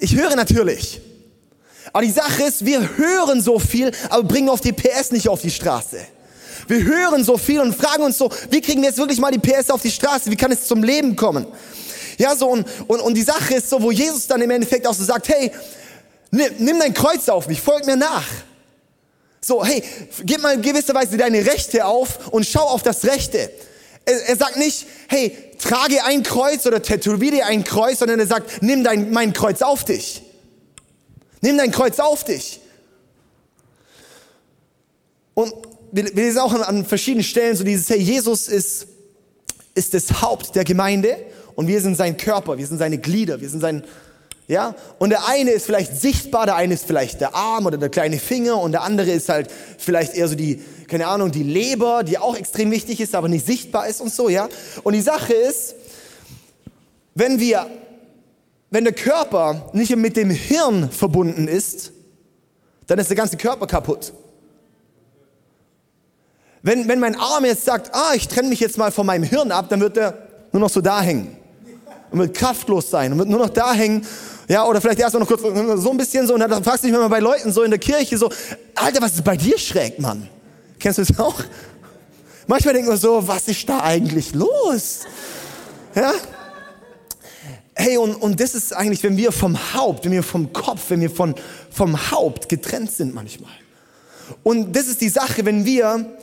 Ich 0.00 0.16
höre 0.16 0.34
natürlich. 0.34 1.00
Aber 1.92 2.04
die 2.04 2.10
Sache 2.10 2.42
ist, 2.42 2.66
wir 2.66 2.96
hören 2.96 3.40
so 3.40 3.60
viel, 3.60 3.92
aber 4.10 4.24
bringen 4.24 4.48
auf 4.48 4.60
die 4.60 4.72
PS 4.72 5.12
nicht 5.12 5.28
auf 5.28 5.40
die 5.40 5.52
Straße. 5.52 5.98
Wir 6.66 6.82
hören 6.82 7.22
so 7.22 7.38
viel 7.38 7.60
und 7.60 7.72
fragen 7.72 8.02
uns 8.02 8.18
so, 8.18 8.32
wie 8.50 8.60
kriegen 8.60 8.82
wir 8.82 8.88
jetzt 8.88 8.98
wirklich 8.98 9.20
mal 9.20 9.30
die 9.30 9.38
PS 9.38 9.70
auf 9.70 9.80
die 9.80 9.92
Straße? 9.92 10.28
Wie 10.28 10.34
kann 10.34 10.50
es 10.50 10.66
zum 10.66 10.82
Leben 10.82 11.14
kommen? 11.14 11.46
Ja, 12.18 12.34
so, 12.34 12.48
und, 12.48 12.66
und, 12.88 12.98
und 12.98 13.14
die 13.14 13.22
Sache 13.22 13.54
ist 13.54 13.70
so, 13.70 13.80
wo 13.80 13.92
Jesus 13.92 14.26
dann 14.26 14.42
im 14.42 14.50
Endeffekt 14.50 14.88
auch 14.88 14.94
so 14.94 15.04
sagt, 15.04 15.28
hey, 15.28 15.52
nimm, 16.32 16.50
nimm 16.58 16.80
dein 16.80 16.92
Kreuz 16.92 17.28
auf 17.28 17.46
mich, 17.46 17.60
folg 17.60 17.86
mir 17.86 17.96
nach. 17.96 18.26
So, 19.40 19.64
hey, 19.64 19.84
gib 20.24 20.42
mal 20.42 20.54
in 20.54 20.62
gewisser 20.62 20.94
Weise 20.94 21.16
deine 21.16 21.46
Rechte 21.46 21.84
auf 21.84 22.26
und 22.32 22.44
schau 22.44 22.64
auf 22.64 22.82
das 22.82 23.04
Rechte. 23.04 23.52
Er, 24.06 24.28
er 24.28 24.36
sagt 24.36 24.56
nicht, 24.56 24.86
hey, 25.08 25.36
trage 25.58 26.02
ein 26.04 26.22
Kreuz 26.22 26.64
oder 26.64 26.80
tätowiere 26.80 27.44
ein 27.44 27.64
Kreuz, 27.64 27.98
sondern 27.98 28.20
er 28.20 28.26
sagt, 28.26 28.62
nimm 28.62 28.82
dein, 28.82 29.10
mein 29.10 29.32
Kreuz 29.32 29.60
auf 29.60 29.84
dich. 29.84 30.22
Nimm 31.42 31.58
dein 31.58 31.70
Kreuz 31.70 31.98
auf 31.98 32.24
dich. 32.24 32.60
Und 35.34 35.52
wir, 35.92 36.04
wir 36.04 36.24
lesen 36.24 36.38
auch 36.38 36.54
an, 36.54 36.62
an 36.62 36.86
verschiedenen 36.86 37.24
Stellen 37.24 37.56
so 37.56 37.64
dieses, 37.64 37.90
hey, 37.90 37.98
Jesus 37.98 38.48
ist, 38.48 38.86
ist 39.74 39.92
das 39.92 40.22
Haupt 40.22 40.54
der 40.54 40.64
Gemeinde 40.64 41.18
und 41.54 41.66
wir 41.66 41.80
sind 41.80 41.96
sein 41.96 42.16
Körper, 42.16 42.56
wir 42.58 42.66
sind 42.66 42.78
seine 42.78 42.98
Glieder, 42.98 43.40
wir 43.40 43.48
sind 43.50 43.60
sein, 43.60 43.84
ja, 44.48 44.76
und 44.98 45.10
der 45.10 45.26
eine 45.26 45.50
ist 45.50 45.66
vielleicht 45.66 46.00
sichtbar, 46.00 46.46
der 46.46 46.54
eine 46.54 46.74
ist 46.74 46.86
vielleicht 46.86 47.20
der 47.20 47.34
Arm 47.34 47.66
oder 47.66 47.78
der 47.78 47.88
kleine 47.88 48.18
Finger 48.18 48.60
und 48.60 48.72
der 48.72 48.82
andere 48.82 49.10
ist 49.10 49.28
halt 49.28 49.50
vielleicht 49.78 50.14
eher 50.14 50.28
so 50.28 50.36
die, 50.36 50.62
keine 50.86 51.08
Ahnung, 51.08 51.32
die 51.32 51.42
Leber, 51.42 52.04
die 52.04 52.18
auch 52.18 52.36
extrem 52.36 52.70
wichtig 52.70 53.00
ist, 53.00 53.14
aber 53.16 53.28
nicht 53.28 53.44
sichtbar 53.44 53.88
ist 53.88 54.00
und 54.00 54.12
so, 54.12 54.28
ja. 54.28 54.48
Und 54.84 54.92
die 54.92 55.00
Sache 55.00 55.32
ist, 55.32 55.74
wenn 57.14 57.40
wir, 57.40 57.66
wenn 58.70 58.84
der 58.84 58.92
Körper 58.92 59.70
nicht 59.72 59.94
mit 59.96 60.16
dem 60.16 60.30
Hirn 60.30 60.90
verbunden 60.90 61.48
ist, 61.48 61.92
dann 62.86 63.00
ist 63.00 63.08
der 63.08 63.16
ganze 63.16 63.36
Körper 63.36 63.66
kaputt. 63.66 64.12
Wenn, 66.62 66.86
wenn 66.86 67.00
mein 67.00 67.18
Arm 67.18 67.44
jetzt 67.44 67.64
sagt, 67.64 67.92
ah, 67.94 68.12
ich 68.14 68.28
trenne 68.28 68.48
mich 68.48 68.60
jetzt 68.60 68.78
mal 68.78 68.92
von 68.92 69.06
meinem 69.06 69.24
Hirn 69.24 69.50
ab, 69.50 69.68
dann 69.70 69.80
wird 69.80 69.96
der 69.96 70.14
nur 70.52 70.60
noch 70.60 70.70
so 70.70 70.80
da 70.80 71.00
hängen. 71.00 71.36
und 72.10 72.18
wird 72.18 72.36
kraftlos 72.36 72.90
sein 72.90 73.12
und 73.12 73.18
wird 73.18 73.28
nur 73.28 73.40
noch 73.40 73.50
da 73.50 73.72
hängen. 73.72 74.06
Ja, 74.48 74.64
oder 74.64 74.80
vielleicht 74.80 75.00
erst 75.00 75.14
mal 75.14 75.20
noch 75.20 75.28
kurz 75.28 75.42
so 75.82 75.90
ein 75.90 75.96
bisschen 75.96 76.26
so 76.26 76.34
und 76.34 76.40
dann 76.40 76.62
fragst 76.62 76.84
du 76.84 76.88
dich 76.88 76.96
mal 76.96 77.08
bei 77.08 77.18
Leuten 77.18 77.52
so 77.52 77.62
in 77.62 77.70
der 77.70 77.80
Kirche 77.80 78.16
so, 78.16 78.30
Alter, 78.74 79.02
was 79.02 79.14
ist 79.14 79.24
bei 79.24 79.36
dir 79.36 79.58
schräg, 79.58 79.98
Mann? 79.98 80.28
Kennst 80.78 80.98
du 80.98 81.04
das 81.04 81.18
auch? 81.18 81.42
Manchmal 82.46 82.74
denkt 82.74 82.88
man 82.88 82.96
so, 82.96 83.26
was 83.26 83.48
ist 83.48 83.68
da 83.68 83.82
eigentlich 83.82 84.32
los? 84.34 85.00
Ja? 85.94 86.12
Hey, 87.74 87.96
und, 87.98 88.14
und 88.14 88.40
das 88.40 88.54
ist 88.54 88.72
eigentlich, 88.72 89.02
wenn 89.02 89.16
wir 89.16 89.32
vom 89.32 89.58
Haupt, 89.74 90.04
wenn 90.04 90.12
wir 90.12 90.22
vom 90.22 90.52
Kopf, 90.52 90.84
wenn 90.88 91.00
wir 91.00 91.10
von, 91.10 91.34
vom 91.70 92.10
Haupt 92.10 92.48
getrennt 92.48 92.90
sind 92.92 93.14
manchmal. 93.14 93.52
Und 94.42 94.74
das 94.74 94.86
ist 94.86 95.00
die 95.00 95.08
Sache, 95.08 95.44
wenn 95.44 95.64
wir, 95.64 96.16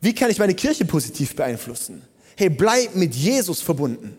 wie 0.00 0.14
kann 0.14 0.30
ich 0.30 0.38
meine 0.38 0.54
Kirche 0.54 0.84
positiv 0.84 1.36
beeinflussen? 1.36 2.02
Hey, 2.36 2.48
bleib 2.48 2.94
mit 2.94 3.14
Jesus 3.14 3.60
verbunden. 3.60 4.16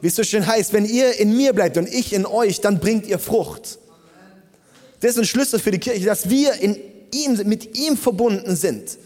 Wie 0.00 0.06
es 0.06 0.16
so 0.16 0.22
schön 0.22 0.46
heißt, 0.46 0.72
wenn 0.72 0.84
ihr 0.84 1.18
in 1.18 1.36
mir 1.36 1.52
bleibt 1.52 1.76
und 1.76 1.88
ich 1.88 2.12
in 2.12 2.24
euch, 2.24 2.60
dann 2.60 2.78
bringt 2.78 3.06
ihr 3.06 3.18
Frucht. 3.18 3.78
Das 5.00 5.12
ist 5.12 5.18
ein 5.18 5.24
Schlüssel 5.24 5.58
für 5.58 5.70
die 5.70 5.78
Kirche, 5.78 6.04
dass 6.04 6.28
wir 6.28 6.54
in 6.54 6.76
ihm, 7.12 7.40
mit 7.48 7.76
ihm 7.76 7.96
verbunden 7.96 8.56
sind. 8.56 8.98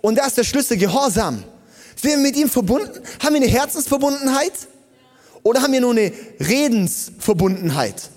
Und 0.00 0.16
da 0.16 0.26
ist 0.26 0.36
der 0.36 0.44
Schlüssel 0.44 0.76
Gehorsam. 0.76 1.44
Sind 1.96 2.10
wir 2.12 2.18
mit 2.18 2.36
ihm 2.36 2.48
verbunden? 2.48 3.00
Haben 3.22 3.34
wir 3.34 3.42
eine 3.42 3.50
Herzensverbundenheit? 3.50 4.52
Oder 5.42 5.62
haben 5.62 5.72
wir 5.72 5.80
nur 5.80 5.92
eine 5.92 6.12
Redensverbundenheit? 6.40 8.10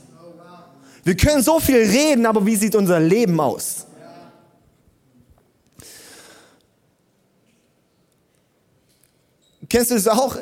Wir 1.04 1.18
können 1.18 1.44
so 1.44 1.60
viel 1.60 1.78
reden, 1.78 2.26
aber 2.26 2.46
wie 2.46 2.56
sieht 2.56 2.76
unser 2.76 3.00
Leben 3.00 3.40
aus? 3.40 3.86
Kennst 9.68 9.92
du 9.92 9.96
das 9.96 10.08
auch, 10.08 10.38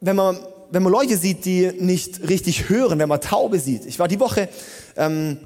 wenn 0.00 0.16
man, 0.16 0.38
wenn 0.70 0.82
man 0.82 0.92
Leute 0.92 1.16
sieht, 1.16 1.44
die 1.44 1.72
nicht 1.78 2.28
richtig 2.28 2.68
hören, 2.68 2.98
wenn 2.98 3.08
man 3.08 3.20
Taube 3.20 3.58
sieht? 3.58 3.86
Ich 3.86 3.98
war 3.98 4.08
die 4.08 4.20
Woche, 4.20 4.48
ähm, 4.96 5.38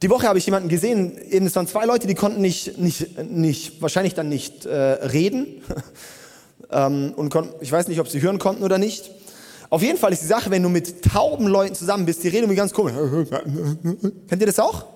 die 0.00 0.10
Woche 0.10 0.28
habe 0.28 0.38
ich 0.38 0.46
jemanden 0.46 0.68
gesehen, 0.68 1.18
eben 1.30 1.46
es 1.46 1.56
waren 1.56 1.66
zwei 1.66 1.84
Leute, 1.84 2.06
die 2.06 2.14
konnten 2.14 2.40
nicht, 2.40 2.78
nicht, 2.78 3.18
nicht 3.24 3.82
wahrscheinlich 3.82 4.14
dann 4.14 4.28
nicht 4.28 4.64
äh, 4.64 4.74
reden 4.74 5.62
ähm, 6.70 7.12
und 7.16 7.30
konnten, 7.30 7.54
ich 7.60 7.72
weiß 7.72 7.88
nicht, 7.88 8.00
ob 8.00 8.08
sie 8.08 8.22
hören 8.22 8.38
konnten 8.38 8.62
oder 8.62 8.78
nicht. 8.78 9.10
Auf 9.70 9.82
jeden 9.82 9.98
Fall 9.98 10.12
ist 10.12 10.22
die 10.22 10.26
Sache, 10.26 10.50
wenn 10.50 10.62
du 10.62 10.68
mit 10.68 11.02
tauben 11.02 11.46
Leuten 11.46 11.74
zusammen 11.74 12.06
bist, 12.06 12.22
die 12.22 12.28
reden 12.28 12.44
irgendwie 12.44 12.56
ganz 12.56 12.72
komisch. 12.72 12.94
Kennt 14.28 14.40
ihr 14.40 14.46
das 14.46 14.58
auch? 14.58 14.86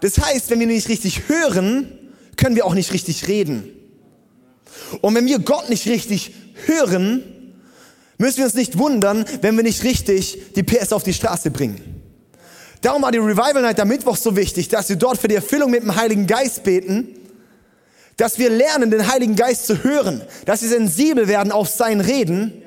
Das 0.00 0.18
heißt, 0.18 0.50
wenn 0.50 0.60
wir 0.60 0.66
nicht 0.66 0.88
richtig 0.88 1.28
hören, 1.28 1.88
können 2.36 2.56
wir 2.56 2.64
auch 2.64 2.74
nicht 2.74 2.92
richtig 2.92 3.28
reden. 3.28 3.68
Und 5.00 5.14
wenn 5.14 5.26
wir 5.26 5.38
Gott 5.40 5.68
nicht 5.68 5.86
richtig 5.86 6.32
hören, 6.66 7.22
müssen 8.18 8.38
wir 8.38 8.44
uns 8.44 8.54
nicht 8.54 8.78
wundern, 8.78 9.24
wenn 9.40 9.56
wir 9.56 9.62
nicht 9.62 9.82
richtig 9.84 10.54
die 10.54 10.62
PS 10.62 10.92
auf 10.92 11.02
die 11.02 11.14
Straße 11.14 11.50
bringen. 11.50 12.02
Darum 12.80 13.02
war 13.02 13.12
die 13.12 13.18
Revival 13.18 13.62
Night 13.62 13.80
am 13.80 13.88
Mittwoch 13.88 14.16
so 14.16 14.36
wichtig, 14.36 14.68
dass 14.68 14.88
wir 14.88 14.96
dort 14.96 15.18
für 15.18 15.28
die 15.28 15.34
Erfüllung 15.36 15.70
mit 15.70 15.82
dem 15.82 15.96
Heiligen 15.96 16.26
Geist 16.26 16.64
beten, 16.64 17.08
dass 18.16 18.38
wir 18.38 18.50
lernen, 18.50 18.90
den 18.90 19.10
Heiligen 19.10 19.34
Geist 19.34 19.66
zu 19.66 19.82
hören, 19.82 20.22
dass 20.44 20.62
wir 20.62 20.68
sensibel 20.68 21.26
werden 21.26 21.50
auf 21.50 21.68
sein 21.68 22.00
Reden 22.00 22.64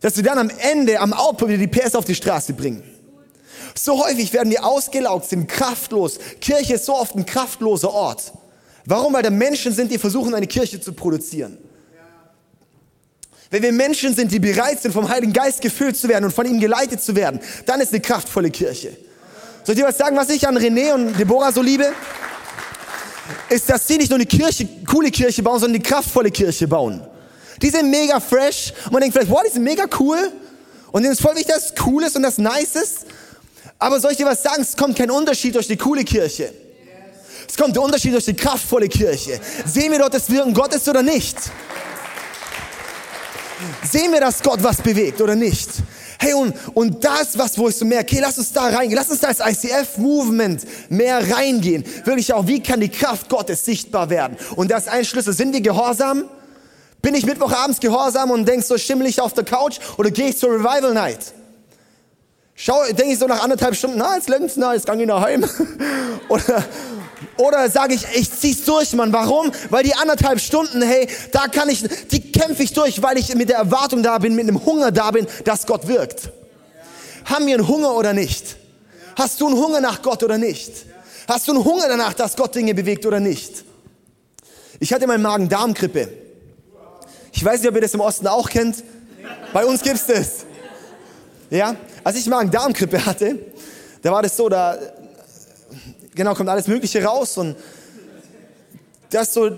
dass 0.00 0.16
wir 0.16 0.22
dann 0.22 0.38
am 0.38 0.50
Ende, 0.50 1.00
am 1.00 1.12
Output 1.12 1.48
wieder 1.48 1.58
die 1.58 1.66
PS 1.66 1.94
auf 1.94 2.04
die 2.04 2.14
Straße 2.14 2.52
bringen. 2.52 2.82
So 3.74 4.04
häufig 4.04 4.32
werden 4.32 4.50
wir 4.50 4.64
ausgelaugt, 4.64 5.28
sind 5.28 5.48
kraftlos. 5.48 6.18
Kirche 6.40 6.74
ist 6.74 6.84
so 6.84 6.94
oft 6.94 7.14
ein 7.14 7.26
kraftloser 7.26 7.92
Ort. 7.92 8.32
Warum? 8.84 9.12
Weil 9.12 9.22
da 9.22 9.30
Menschen 9.30 9.72
sind, 9.72 9.90
die 9.90 9.98
versuchen, 9.98 10.34
eine 10.34 10.46
Kirche 10.46 10.80
zu 10.80 10.92
produzieren. 10.92 11.58
Wenn 13.50 13.62
wir 13.62 13.72
Menschen 13.72 14.14
sind, 14.14 14.30
die 14.30 14.38
bereit 14.38 14.82
sind, 14.82 14.92
vom 14.92 15.08
Heiligen 15.08 15.32
Geist 15.32 15.60
gefüllt 15.60 15.96
zu 15.96 16.08
werden 16.08 16.26
und 16.26 16.32
von 16.32 16.46
ihm 16.46 16.60
geleitet 16.60 17.02
zu 17.02 17.16
werden, 17.16 17.40
dann 17.64 17.80
ist 17.80 17.92
eine 17.92 18.00
kraftvolle 18.00 18.50
Kirche. 18.50 18.96
Soll 19.64 19.74
ich 19.74 19.80
dir 19.80 19.86
was 19.86 19.98
sagen, 19.98 20.16
was 20.16 20.28
ich 20.28 20.46
an 20.46 20.56
René 20.56 20.92
und 20.92 21.18
Deborah 21.18 21.52
so 21.52 21.62
liebe? 21.62 21.92
Ist, 23.48 23.68
dass 23.70 23.86
sie 23.86 23.96
nicht 23.96 24.10
nur 24.10 24.16
eine 24.16 24.26
Kirche, 24.26 24.68
coole 24.86 25.10
Kirche 25.10 25.42
bauen, 25.42 25.60
sondern 25.60 25.76
eine 25.76 25.82
kraftvolle 25.82 26.30
Kirche 26.30 26.68
bauen. 26.68 27.02
Die 27.60 27.70
sind 27.70 27.90
mega 27.90 28.20
fresh. 28.20 28.72
Und 28.86 28.92
man 28.92 29.00
denkt 29.00 29.14
vielleicht, 29.14 29.30
wow, 29.30 29.42
die 29.46 29.52
sind 29.52 29.64
mega 29.64 29.84
cool. 29.98 30.32
Und 30.92 31.02
denen 31.02 31.12
ist 31.12 31.20
voll 31.20 31.34
wichtig, 31.34 31.54
dass 31.54 31.66
es 31.66 31.74
cool 31.86 32.02
ist 32.04 32.16
und 32.16 32.22
das 32.22 32.38
nice 32.38 32.76
ist. 32.76 33.06
Aber 33.78 34.00
soll 34.00 34.12
ich 34.12 34.16
dir 34.16 34.26
was 34.26 34.42
sagen? 34.42 34.62
Es 34.62 34.76
kommt 34.76 34.96
kein 34.96 35.10
Unterschied 35.10 35.54
durch 35.54 35.66
die 35.66 35.76
coole 35.76 36.04
Kirche. 36.04 36.52
Es 37.48 37.56
kommt 37.56 37.74
der 37.74 37.82
Unterschied 37.82 38.12
durch 38.12 38.24
die 38.24 38.34
kraftvolle 38.34 38.88
Kirche. 38.88 39.40
Sehen 39.66 39.92
wir 39.92 39.98
dort 39.98 40.14
das 40.14 40.28
Wirken 40.30 40.52
Gottes 40.52 40.86
oder 40.88 41.02
nicht? 41.02 41.36
Sehen 43.82 44.12
wir, 44.12 44.20
dass 44.20 44.42
Gott 44.42 44.62
was 44.62 44.78
bewegt 44.80 45.20
oder 45.20 45.34
nicht? 45.34 45.68
Hey, 46.20 46.34
und, 46.34 46.54
und 46.74 47.04
das, 47.04 47.38
was, 47.38 47.56
wo 47.56 47.68
ich 47.68 47.76
so 47.76 47.84
merke, 47.84 48.12
okay, 48.12 48.20
lass 48.20 48.38
uns 48.38 48.52
da 48.52 48.62
reingehen, 48.62 48.96
lass 48.96 49.08
uns 49.08 49.20
da 49.20 49.28
als 49.28 49.40
ICF-Movement 49.40 50.90
mehr 50.90 51.20
reingehen. 51.30 51.84
Wirklich 52.04 52.32
auch, 52.32 52.46
wie 52.46 52.60
kann 52.62 52.80
die 52.80 52.88
Kraft 52.88 53.28
Gottes 53.28 53.64
sichtbar 53.64 54.10
werden? 54.10 54.36
Und 54.56 54.70
das 54.70 54.84
ist 54.84 54.88
ein 54.88 55.04
Schlüssel. 55.04 55.32
Sind 55.32 55.52
wir 55.52 55.60
gehorsam? 55.60 56.24
Bin 57.02 57.14
ich 57.14 57.24
Mittwochabends 57.24 57.78
gehorsam 57.78 58.32
und 58.32 58.46
denk 58.46 58.64
so 58.64 58.76
schimmelig 58.76 59.20
auf 59.20 59.32
der 59.32 59.44
Couch 59.44 59.78
oder 59.96 60.10
gehe 60.10 60.28
ich 60.28 60.38
zur 60.38 60.50
Revival 60.50 60.92
Night? 60.92 61.32
Schau, 62.56 62.82
denke 62.86 63.12
ich 63.12 63.18
so 63.20 63.26
nach 63.28 63.40
anderthalb 63.40 63.76
Stunden, 63.76 63.98
na, 63.98 64.16
jetzt 64.16 64.28
längst, 64.28 64.56
na, 64.56 64.74
jetzt 64.74 64.84
gang 64.84 65.00
ich 65.00 65.06
nach 65.06 65.22
Heim. 65.22 65.44
oder, 66.28 66.64
oder 67.36 67.68
sage 67.70 67.94
ich, 67.94 68.04
ich 68.14 68.32
zieh's 68.32 68.64
durch, 68.64 68.92
Mann. 68.92 69.12
Warum? 69.12 69.52
Weil 69.70 69.84
die 69.84 69.94
anderthalb 69.94 70.40
Stunden, 70.40 70.82
hey, 70.82 71.08
da 71.32 71.48
kann 71.48 71.68
ich, 71.68 71.82
die 72.10 72.32
kämpfe 72.32 72.62
ich 72.62 72.72
durch, 72.72 73.02
weil 73.02 73.18
ich 73.18 73.34
mit 73.34 73.48
der 73.48 73.58
Erwartung 73.58 74.02
da 74.02 74.18
bin, 74.18 74.34
mit 74.34 74.48
einem 74.48 74.64
Hunger 74.64 74.90
da 74.90 75.10
bin, 75.10 75.26
dass 75.44 75.66
Gott 75.66 75.88
wirkt. 75.88 76.30
Haben 77.24 77.46
wir 77.46 77.54
einen 77.54 77.68
Hunger 77.68 77.94
oder 77.94 78.12
nicht? 78.12 78.56
Hast 79.16 79.40
du 79.40 79.48
einen 79.48 79.56
Hunger 79.56 79.80
nach 79.80 80.02
Gott 80.02 80.22
oder 80.22 80.38
nicht? 80.38 80.72
Hast 81.26 81.46
du 81.48 81.52
einen 81.52 81.64
Hunger 81.64 81.88
danach, 81.88 82.14
dass 82.14 82.36
Gott 82.36 82.54
Dinge 82.54 82.74
bewegt 82.74 83.04
oder 83.04 83.20
nicht? 83.20 83.64
Ich 84.80 84.92
hatte 84.92 85.06
mal 85.06 85.18
Magen-Darm-Grippe. 85.18 86.08
Ich 87.32 87.44
weiß 87.44 87.60
nicht, 87.60 87.68
ob 87.68 87.74
ihr 87.74 87.80
das 87.82 87.94
im 87.94 88.00
Osten 88.00 88.26
auch 88.28 88.48
kennt. 88.48 88.82
Bei 89.52 89.64
uns 89.64 89.82
gibt's 89.82 90.06
das. 90.06 90.46
Ja, 91.50 91.76
als 92.04 92.16
ich 92.16 92.26
Magen-Darm-Grippe 92.26 93.04
hatte, 93.04 93.38
da 94.02 94.12
war 94.12 94.22
das 94.22 94.36
so, 94.36 94.48
da 94.48 94.78
genau 96.18 96.34
kommt 96.34 96.50
alles 96.50 96.66
Mögliche 96.66 97.02
raus 97.02 97.38
und 97.38 97.56
das 99.10 99.32
so 99.32 99.50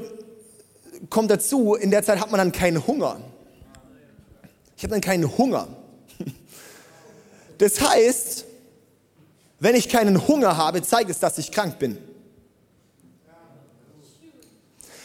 kommt 1.09 1.31
dazu. 1.31 1.75
In 1.75 1.91
der 1.91 2.05
Zeit 2.05 2.21
hat 2.21 2.31
man 2.31 2.39
dann 2.39 2.53
keinen 2.53 2.87
Hunger. 2.87 3.19
Ich 4.77 4.85
habe 4.85 4.93
dann 4.93 5.01
keinen 5.01 5.37
Hunger. 5.37 5.67
Das 7.59 7.81
heißt, 7.81 8.45
wenn 9.59 9.75
ich 9.75 9.89
keinen 9.89 10.27
Hunger 10.29 10.57
habe, 10.57 10.81
zeigt 10.83 11.11
es, 11.11 11.19
dass 11.19 11.37
ich 11.37 11.53
krank 11.53 11.79
bin. 11.79 11.99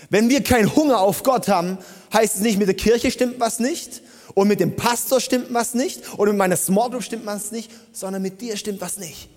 Wenn 0.09 0.29
wir 0.29 0.43
keinen 0.43 0.74
Hunger 0.74 1.00
auf 1.00 1.24
Gott 1.24 1.47
haben, 1.47 1.77
heißt 2.13 2.35
es 2.35 2.41
nicht, 2.41 2.57
mit 2.57 2.67
der 2.67 2.75
Kirche 2.75 3.12
stimmt 3.12 3.39
was 3.39 3.59
nicht 3.59 4.01
und 4.33 4.47
mit 4.47 4.59
dem 4.59 4.75
Pastor 4.75 5.19
stimmt 5.19 5.53
was 5.53 5.74
nicht 5.74 6.13
und 6.17 6.29
mit 6.29 6.38
meiner 6.38 6.55
Small 6.55 6.91
Group 6.91 7.03
stimmt 7.03 7.25
was 7.25 7.51
nicht, 7.51 7.71
sondern 7.91 8.21
mit 8.21 8.39
dir 8.39 8.55
stimmt 8.55 8.79
was 8.79 8.97
nicht. 8.97 9.29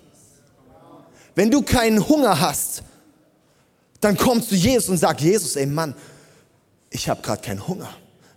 Wenn 1.39 1.49
du 1.49 1.61
keinen 1.61 2.05
Hunger 2.05 2.41
hast, 2.41 2.83
dann 4.01 4.17
komm 4.17 4.43
zu 4.43 4.55
Jesus 4.55 4.89
und 4.89 4.97
sag, 4.97 5.21
Jesus, 5.21 5.55
ey 5.55 5.65
Mann, 5.67 5.95
ich 6.89 7.07
habe 7.07 7.21
gerade 7.21 7.41
keinen 7.41 7.65
Hunger. 7.65 7.87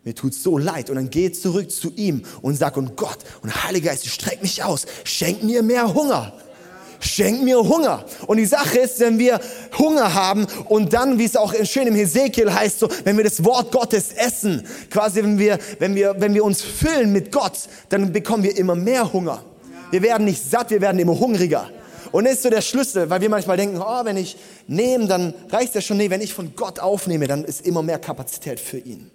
Mir 0.05 0.15
tut's 0.15 0.41
so 0.41 0.57
leid. 0.57 0.89
Und 0.89 0.95
dann 0.95 1.11
geh 1.11 1.33
zurück 1.33 1.69
zu 1.73 1.93
ihm 1.97 2.23
und 2.43 2.55
sag, 2.55 2.77
und 2.77 2.97
Gott, 2.97 3.19
und 3.43 3.65
Heiliger 3.65 3.91
Geist, 3.91 4.07
streck 4.07 4.41
mich 4.41 4.63
aus, 4.63 4.87
schenk 5.03 5.43
mir 5.43 5.65
mehr 5.65 5.93
Hunger 5.93 6.33
schenk 7.01 7.43
mir 7.43 7.59
Hunger. 7.59 8.05
Und 8.29 8.37
die 8.37 8.47
Sache 8.47 8.79
ist, 8.79 9.01
wenn 9.01 9.19
wir 9.19 9.41
Hunger 9.77 10.15
haben 10.15 10.47
und 10.69 10.93
dann, 10.93 11.19
wie 11.19 11.25
es 11.25 11.35
auch 11.35 11.53
schön 11.65 11.89
im 11.89 11.97
Hesekiel 11.97 12.55
heißt, 12.55 12.79
so, 12.79 12.89
wenn 13.03 13.17
wir 13.17 13.25
das 13.25 13.43
Wort 13.45 13.73
Gottes 13.73 14.13
essen, 14.13 14.65
quasi 14.89 15.25
wenn 15.25 15.41
wir, 15.41 15.59
wenn 15.81 15.97
wir, 15.97 16.15
wenn 16.21 16.35
wir 16.35 16.45
uns 16.45 16.63
füllen 16.63 17.13
mit 17.13 17.33
Gott, 17.33 17.59
dann 17.89 18.13
bekommen 18.13 18.45
wir 18.45 18.57
immer 18.57 18.77
mehr 18.77 19.13
Hunger. 19.13 19.45
Wir 19.91 20.03
werden 20.03 20.27
nicht 20.27 20.49
satt, 20.49 20.71
wir 20.71 20.81
werden 20.81 21.01
immer 21.01 21.19
hungriger. 21.19 21.69
Und 22.13 22.25
das 22.25 22.35
ist 22.35 22.43
so 22.43 22.51
der 22.51 22.61
Schlüssel, 22.61 23.09
weil 23.09 23.23
wir 23.23 23.31
manchmal 23.31 23.57
denken, 23.57 23.81
oh, 23.81 24.05
wenn 24.05 24.19
ich 24.19 24.37
nehme, 24.67 25.07
dann 25.07 25.35
reicht 25.51 25.75
das 25.75 25.85
schon. 25.85 25.97
Nee, 25.97 26.11
wenn 26.11 26.21
ich 26.21 26.35
von 26.35 26.55
Gott 26.55 26.79
aufnehme, 26.79 27.27
dann 27.27 27.43
ist 27.45 27.67
immer 27.67 27.83
mehr 27.83 27.99
Kapazität 27.99 28.61
für 28.61 28.79
ihn. 28.79 29.11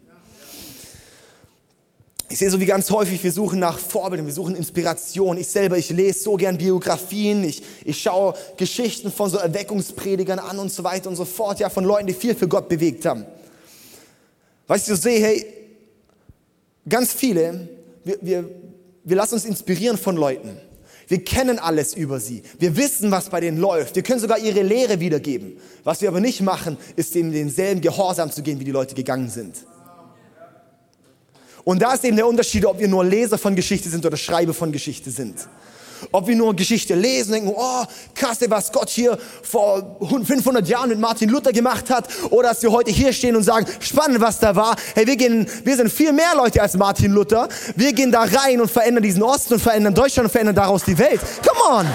Ich 2.30 2.40
sehe 2.40 2.50
so 2.50 2.60
wie 2.60 2.66
ganz 2.66 2.90
häufig, 2.90 3.24
wir 3.24 3.32
suchen 3.32 3.60
nach 3.60 3.80
Vorbildern, 3.80 4.26
wir 4.26 4.34
suchen 4.34 4.56
Inspiration. 4.56 5.38
Ich 5.38 5.48
selber, 5.48 5.78
ich 5.78 5.90
lese 5.92 6.20
so 6.20 6.36
gern 6.36 6.58
Biografien, 6.58 7.44
ich, 7.44 7.64
ich 7.86 8.02
schaue 8.02 8.34
Geschichten 8.58 9.12
von 9.12 9.30
so 9.30 9.38
Erweckungspredigern 9.38 10.40
an 10.40 10.60
und 10.60 10.72
so 10.72 10.84
weiter 10.84 11.08
und 11.08 11.16
so 11.16 11.24
fort, 11.24 11.60
ja, 11.60 11.70
von 11.70 11.86
Leuten, 11.86 12.08
die 12.08 12.14
viel 12.14 12.36
für 12.36 12.48
Gott 12.48 12.68
bewegt 12.68 13.06
haben. 13.06 13.26
Weißt 14.68 14.90
du, 14.90 14.94
ich 14.94 15.00
sehe, 15.00 15.20
hey, 15.22 15.46
ganz 16.90 17.14
viele, 17.14 17.70
wir, 18.04 18.18
wir, 18.20 18.50
wir 19.06 19.16
lassen 19.16 19.36
uns 19.36 19.46
inspirieren 19.46 19.98
von 19.98 20.18
Leuten. 20.18 20.67
Wir 21.08 21.24
kennen 21.24 21.58
alles 21.58 21.94
über 21.94 22.20
sie. 22.20 22.44
Wir 22.60 22.76
wissen, 22.76 23.12
was 23.12 23.30
bei 23.30 23.40
denen 23.40 23.58
läuft. 23.58 23.96
Wir 23.96 24.04
können 24.04 24.20
sogar 24.20 24.40
ihre 24.40 24.62
Lehre 24.62 25.00
wiedergeben. 25.00 25.58
Was 25.84 26.02
wir 26.02 26.10
aber 26.10 26.20
nicht 26.20 26.42
machen, 26.42 26.78
ist 26.98 27.16
ihnen 27.16 27.32
denselben 27.32 27.80
Gehorsam 27.80 28.30
zu 28.30 28.44
gehen, 28.44 28.60
wie 28.60 28.66
die 28.66 28.72
Leute 28.72 28.94
gegangen 28.94 29.30
sind. 29.30 29.56
Und 31.64 31.82
da 31.82 31.94
ist 31.94 32.04
eben 32.04 32.16
der 32.16 32.28
Unterschied, 32.28 32.66
ob 32.66 32.80
wir 32.80 32.88
nur 32.88 33.04
Leser 33.04 33.38
von 33.38 33.56
Geschichte 33.56 33.90
sind 33.90 34.06
oder 34.06 34.18
Schreiber 34.18 34.54
von 34.54 34.72
Geschichte 34.72 35.12
sind. 35.12 35.36
Ob 36.12 36.28
wir 36.28 36.36
nur 36.36 36.56
Geschichte 36.56 36.96
lesen, 36.96 37.34
denken, 37.34 37.54
oh, 37.56 37.84
krass, 38.16 38.38
was 38.48 38.72
Gott 38.72 38.90
hier 38.90 39.18
vor 39.44 39.98
500 40.02 40.68
Jahren 40.68 40.90
mit 40.90 41.00
Martin 41.00 41.30
Luther 41.30 41.52
gemacht 41.52 41.90
hat, 41.90 42.08
oder 42.30 42.50
dass 42.50 42.64
wir 42.64 42.72
heute 42.72 42.92
hier 42.92 43.14
stehen 43.14 43.36
und 43.36 43.44
sagen, 43.44 43.66
spannend, 43.80 44.22
was 44.22 44.40
da 44.40 44.56
war. 44.56 44.76
Hey, 44.96 45.08
wir 45.08 45.16
gehen, 45.16 45.48
wir 45.64 45.76
sind 45.76 45.92
viel 45.92 46.14
mehr 46.14 46.36
Leute 46.36 46.62
als 46.62 46.76
Martin 46.76 47.12
Luther. 47.12 47.50
Wir 47.76 47.94
gehen 47.94 48.12
da 48.12 48.22
rein 48.24 48.62
und 48.62 48.70
verändern 48.70 49.04
diesen 49.04 49.24
Osten 49.24 49.56
und 49.56 49.60
verändern 49.60 49.94
Deutschland 49.94 50.28
und 50.28 50.32
verändern 50.32 50.56
daraus 50.56 50.84
die 50.84 50.98
Welt. 50.98 51.22
Come 51.46 51.80
on! 51.80 51.88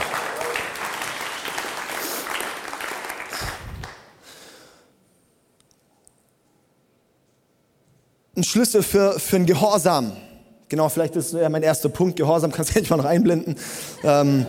Ein 8.34 8.44
Schlüssel 8.44 8.82
für, 8.82 9.20
für 9.20 9.36
ein 9.36 9.46
Gehorsam 9.46 10.12
Genau, 10.72 10.88
vielleicht 10.88 11.14
ist 11.16 11.34
ja 11.34 11.50
mein 11.50 11.62
erster 11.62 11.90
Punkt, 11.90 12.16
Gehorsam, 12.16 12.50
kannst 12.50 12.70
du 12.70 12.74
endlich 12.78 12.88
mal 12.88 12.96
noch 12.96 13.04
einblenden. 13.04 13.56
Ähm, 14.02 14.46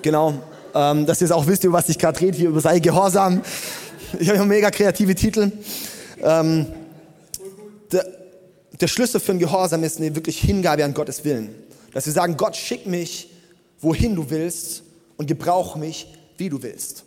genau, 0.00 0.32
ähm, 0.74 1.04
dass 1.04 1.20
ihr 1.20 1.26
es 1.26 1.32
auch 1.32 1.46
wisst, 1.46 1.64
über 1.64 1.76
was 1.76 1.90
ich 1.90 1.98
gerade 1.98 2.18
rede, 2.18 2.34
hier 2.34 2.48
über 2.48 2.62
sei 2.62 2.78
Gehorsam. 2.78 3.42
Ich 4.18 4.30
habe 4.30 4.42
mega 4.46 4.70
kreative 4.70 5.14
Titel. 5.14 5.52
Ähm, 6.22 6.64
der, 7.92 8.06
der 8.80 8.88
Schlüssel 8.88 9.20
für 9.20 9.32
ein 9.32 9.38
Gehorsam 9.38 9.84
ist 9.84 9.98
eine 9.98 10.16
wirklich 10.16 10.38
Hingabe 10.40 10.82
an 10.82 10.94
Gottes 10.94 11.22
Willen. 11.26 11.50
Dass 11.92 12.06
wir 12.06 12.14
sagen, 12.14 12.38
Gott, 12.38 12.56
schick 12.56 12.86
mich, 12.86 13.28
wohin 13.80 14.16
du 14.16 14.30
willst 14.30 14.82
und 15.18 15.26
gebrauch 15.26 15.76
mich, 15.76 16.06
wie 16.38 16.48
du 16.48 16.62
willst. 16.62 17.04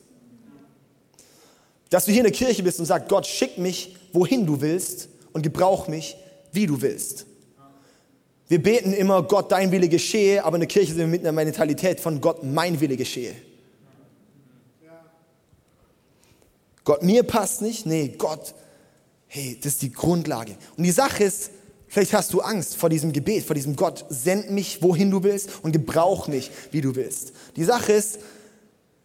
Dass 1.89 2.05
du 2.05 2.11
hier 2.11 2.19
in 2.19 2.25
der 2.25 2.33
Kirche 2.33 2.61
bist 2.61 2.77
und 2.79 2.85
sagst, 2.85 3.09
Gott, 3.09 3.25
schick 3.25 3.57
mich, 3.57 3.95
wohin 4.13 4.45
du 4.45 4.61
willst 4.61 5.09
und 5.33 5.41
gebrauch 5.41 5.87
mich, 5.87 6.17
wie 6.51 6.67
du 6.67 6.83
willst. 6.83 7.25
Wir 8.51 8.61
beten 8.61 8.91
immer, 8.91 9.23
Gott, 9.23 9.49
dein 9.53 9.71
Wille 9.71 9.87
geschehe, 9.87 10.43
aber 10.43 10.57
in 10.57 10.59
der 10.59 10.67
Kirche 10.67 10.89
sind 10.89 10.97
wir 10.97 11.07
mit 11.07 11.21
einer 11.21 11.31
Mentalität 11.31 12.01
von 12.01 12.19
Gott, 12.19 12.43
mein 12.43 12.81
Wille 12.81 12.97
geschehe. 12.97 13.33
Gott, 16.83 17.01
mir 17.01 17.23
passt 17.23 17.61
nicht. 17.61 17.85
Nee, 17.85 18.13
Gott, 18.17 18.53
hey, 19.27 19.57
das 19.63 19.75
ist 19.75 19.83
die 19.83 19.93
Grundlage. 19.93 20.57
Und 20.75 20.83
die 20.83 20.91
Sache 20.91 21.23
ist, 21.23 21.51
vielleicht 21.87 22.11
hast 22.11 22.33
du 22.33 22.41
Angst 22.41 22.75
vor 22.75 22.89
diesem 22.89 23.13
Gebet, 23.13 23.45
vor 23.45 23.53
diesem 23.53 23.77
Gott, 23.77 24.03
send 24.09 24.51
mich, 24.51 24.83
wohin 24.83 25.11
du 25.11 25.23
willst 25.23 25.49
und 25.63 25.71
gebrauch 25.71 26.27
mich, 26.27 26.51
wie 26.71 26.81
du 26.81 26.93
willst. 26.97 27.31
Die 27.55 27.63
Sache 27.63 27.93
ist, 27.93 28.19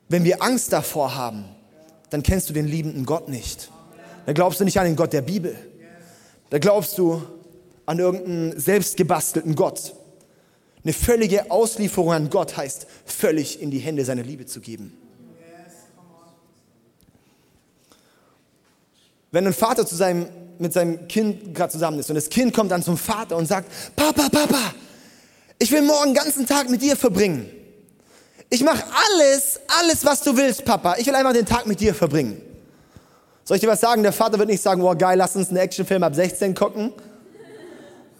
wenn 0.09 0.25
wir 0.25 0.43
Angst 0.43 0.73
davor 0.73 1.15
haben, 1.15 1.45
dann 2.11 2.25
kennst 2.25 2.51
du 2.51 2.53
den 2.53 2.67
liebenden 2.67 3.07
Gott 3.07 3.29
nicht. 3.29 3.71
Dann 4.25 4.35
glaubst 4.35 4.59
du 4.59 4.65
nicht 4.65 4.81
an 4.81 4.87
den 4.87 4.97
Gott 4.97 5.13
der 5.13 5.23
Bibel. 5.23 5.57
Da 6.51 6.59
glaubst 6.59 6.99
du 6.99 7.23
an 7.87 7.99
irgendeinen 8.01 8.59
selbstgebastelten 8.59 9.55
Gott. 9.55 9.95
Eine 10.83 10.93
völlige 10.93 11.51
Auslieferung 11.51 12.13
an 12.13 12.31
Gott 12.31 12.57
heißt, 12.57 12.87
völlig 13.07 13.63
in 13.63 13.71
die 13.71 13.79
Hände 13.79 14.05
seiner 14.05 14.23
Liebe 14.23 14.47
zu 14.47 14.61
geben. 14.61 14.97
Wenn 19.33 19.47
ein 19.47 19.53
Vater 19.53 19.87
zu 19.87 19.97
seinem, 19.97 20.29
mit 20.59 20.73
seinem 20.73 21.09
Kind 21.09 21.55
gerade 21.55 21.73
zusammen 21.73 21.99
ist 21.99 22.09
und 22.09 22.15
das 22.15 22.29
Kind 22.29 22.55
kommt 22.55 22.71
dann 22.71 22.83
zum 22.83 22.97
Vater 22.97 23.37
und 23.37 23.47
sagt, 23.47 23.69
Papa, 23.95 24.29
Papa, 24.29 24.75
ich 25.59 25.71
will 25.73 25.83
morgen 25.83 26.15
den 26.15 26.15
ganzen 26.15 26.47
Tag 26.47 26.71
mit 26.71 26.83
dir 26.83 26.97
verbringen. 26.97 27.51
Ich 28.49 28.63
mache 28.63 28.85
alles, 28.85 29.61
alles, 29.81 30.05
was 30.05 30.23
du 30.23 30.37
willst, 30.37 30.65
Papa. 30.65 30.97
Ich 30.99 31.07
will 31.07 31.15
einfach 31.15 31.33
den 31.33 31.47
Tag 31.47 31.67
mit 31.67 31.81
dir 31.81 31.95
verbringen. 31.95 32.41
Soll 33.45 33.57
ich 33.57 33.61
dir 33.61 33.69
was 33.69 33.81
sagen? 33.81 34.03
Der 34.03 34.13
Vater 34.13 34.39
wird 34.39 34.49
nicht 34.49 34.63
sagen, 34.63 34.83
wow, 34.83 34.97
geil, 34.97 35.19
lass 35.19 35.35
uns 35.35 35.49
einen 35.49 35.59
Actionfilm 35.59 36.03
ab 36.03 36.15
16 36.15 36.55
gucken 36.55 36.93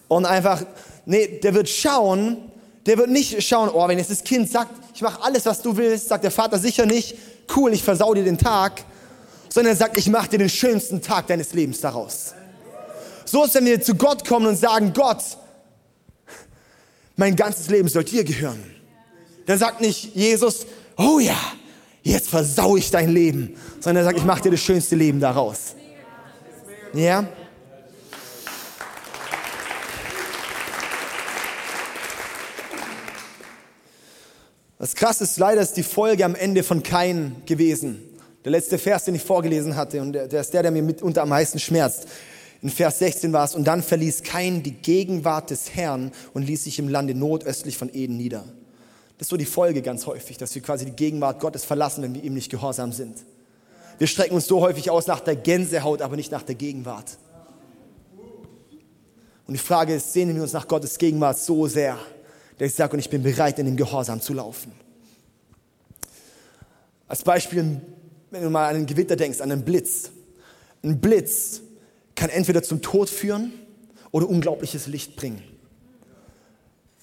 und 0.09 0.25
einfach, 0.25 0.63
nee, 1.05 1.39
der 1.43 1.55
wird 1.55 1.69
schauen, 1.69 2.39
der 2.87 2.99
wird 2.99 3.11
nicht 3.11 3.43
schauen, 3.43 3.69
oh, 3.73 3.87
wenn 3.89 3.99
jetzt 3.99 4.11
das 4.11 4.23
Kind 4.23 4.51
sagt, 4.51 4.71
ich 4.95 5.03
mache 5.03 5.23
alles, 5.23 5.45
was 5.47 5.61
du 5.61 5.77
willst, 5.77 6.09
sagt 6.09 6.25
der 6.25 6.31
Vater 6.31 6.59
sicher 6.59 6.87
nicht, 6.87 7.17
cool, 7.57 7.73
ich 7.73 7.83
versau 7.83 8.15
dir 8.15 8.25
den 8.25 8.39
Tag, 8.39 8.85
sondern 9.49 9.75
er 9.75 9.77
sagt, 9.77 9.97
ich 9.97 10.09
mache 10.09 10.29
dir 10.31 10.39
den 10.39 10.49
schönsten 10.49 11.03
Tag 11.03 11.27
deines 11.27 11.53
Lebens 11.53 11.81
daraus. 11.81 12.35
So 13.25 13.45
ist, 13.45 13.55
wenn 13.55 13.65
wir 13.65 13.81
zu 13.81 13.95
Gott 13.97 14.27
kommen 14.27 14.47
und 14.47 14.57
sagen, 14.57 14.93
Gott, 14.95 15.23
mein 17.17 17.35
ganzes 17.35 17.69
Leben 17.69 17.89
soll 17.89 18.05
dir 18.05 18.23
gehören. 18.23 18.63
Dann 19.47 19.59
sagt 19.59 19.81
nicht 19.81 20.15
Jesus, 20.15 20.67
oh 20.97 21.19
ja, 21.19 21.39
jetzt 22.03 22.29
versau 22.29 22.77
ich 22.77 22.91
dein 22.91 23.09
Leben, 23.09 23.57
sondern 23.81 24.03
er 24.03 24.05
sagt, 24.05 24.19
ich 24.19 24.25
mache 24.25 24.43
dir 24.43 24.53
das 24.53 24.61
schönste 24.61 24.95
Leben 24.95 25.19
daraus. 25.19 25.75
Ja? 26.93 27.27
Das 34.79 34.95
Krasse 34.95 35.25
ist 35.25 35.39
leider 35.39 35.63
ist 35.63 35.75
die 35.75 35.83
Folge 35.83 36.25
am 36.25 36.35
Ende 36.35 36.63
von 36.63 36.83
Kain 36.83 37.37
gewesen. 37.47 38.03
Der 38.45 38.53
letzte 38.53 38.79
Vers, 38.79 39.05
den 39.05 39.15
ich 39.15 39.23
vorgelesen 39.23 39.75
hatte, 39.75 40.01
und 40.03 40.13
der, 40.13 40.29
der 40.29 40.43
ist 40.43 40.53
der, 40.53 40.63
der 40.63 40.71
mir 40.71 40.83
mitunter 40.83 41.23
am 41.23 41.31
meisten 41.31 41.59
schmerzt. 41.59 42.07
In 42.63 42.71
Vers 42.71 42.99
16 42.99 43.33
war 43.33 43.45
es, 43.45 43.55
und 43.55 43.65
dann 43.65 43.83
verließ 43.83 44.23
Kain 44.23 44.63
die 44.63 44.73
Gegenwart 44.73 45.51
des 45.51 45.75
Herrn 45.75 46.13
und 46.35 46.43
ließ 46.43 46.65
sich 46.65 46.79
im 46.79 46.89
Lande 46.89 47.15
nordöstlich 47.15 47.79
von 47.79 47.93
Eden 47.93 48.17
nieder. 48.17 48.45
Das 49.19 49.27
ist 49.27 49.31
so 49.31 49.37
die 49.37 49.47
Folge 49.47 49.81
ganz 49.81 50.07
häufig, 50.07 50.37
dass 50.37 50.55
wir 50.55 50.63
quasi 50.63 50.85
die 50.85 50.93
Gegenwart 50.93 51.41
Gottes 51.41 51.65
verlassen, 51.65 52.03
wenn 52.03 52.15
wir 52.15 52.23
ihm 52.23 52.35
nicht 52.35 52.51
gehorsam 52.51 52.93
sind. 52.93 53.17
Wir 53.99 54.07
strecken 54.07 54.35
uns 54.35 54.47
so 54.47 54.61
häufig 54.61 54.91
aus 54.91 55.07
nach 55.07 55.21
der 55.21 55.37
Gänsehaut, 55.37 56.03
aber 56.03 56.17
nicht 56.17 56.31
nach 56.31 56.43
der 56.43 56.55
Gegenwart. 56.55 57.17
Und 59.47 59.55
die 59.55 59.59
Frage 59.59 59.95
ist, 59.95 60.13
sehnen 60.13 60.35
wir 60.35 60.43
uns 60.43 60.53
nach 60.53 60.69
Gottes 60.69 60.99
Gegenwart 60.99 61.39
so 61.39 61.67
sehr, 61.67 61.99
der 62.59 62.67
ich 62.67 62.75
sage, 62.75 62.95
und 62.95 62.99
ich 62.99 63.11
bin 63.11 63.23
bereit, 63.23 63.59
in 63.59 63.67
dem 63.67 63.77
Gehorsam 63.77 64.21
zu 64.21 64.33
laufen. 64.33 64.73
Als 67.09 67.23
Beispiel, 67.23 67.81
wenn 68.31 68.43
du 68.43 68.51
mal 68.51 68.69
an 68.69 68.77
einen 68.77 68.87
Gewitter 68.87 69.17
denkst, 69.17 69.41
an 69.41 69.53
einen 69.53 69.65
Blitz. 69.65 70.11
Ein 70.83 71.01
Blitz 71.01 71.61
kann 72.15 72.31
entweder 72.31 72.63
zum 72.63 72.83
Tod 72.83 73.09
führen 73.11 73.53
oder 74.11 74.29
unglaubliches 74.29 74.87
Licht 74.87 75.17
bringen. 75.17 75.43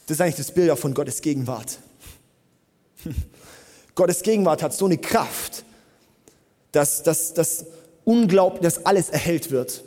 Das 0.06 0.18
ist 0.18 0.22
eigentlich 0.22 0.36
das 0.36 0.54
Bild 0.54 0.70
auch 0.70 0.78
von 0.78 0.94
Gottes 0.94 1.22
Gegenwart. 1.22 1.80
Gottes 3.96 4.22
Gegenwart 4.22 4.62
hat 4.64 4.74
so 4.74 4.86
eine 4.86 4.98
Kraft, 4.98 5.64
dass, 6.72 7.04
dass, 7.04 7.34
dass 7.34 7.66
unglaublich, 8.04 8.62
dass 8.62 8.86
alles 8.86 9.10
erhellt 9.10 9.52
wird. 9.52 9.84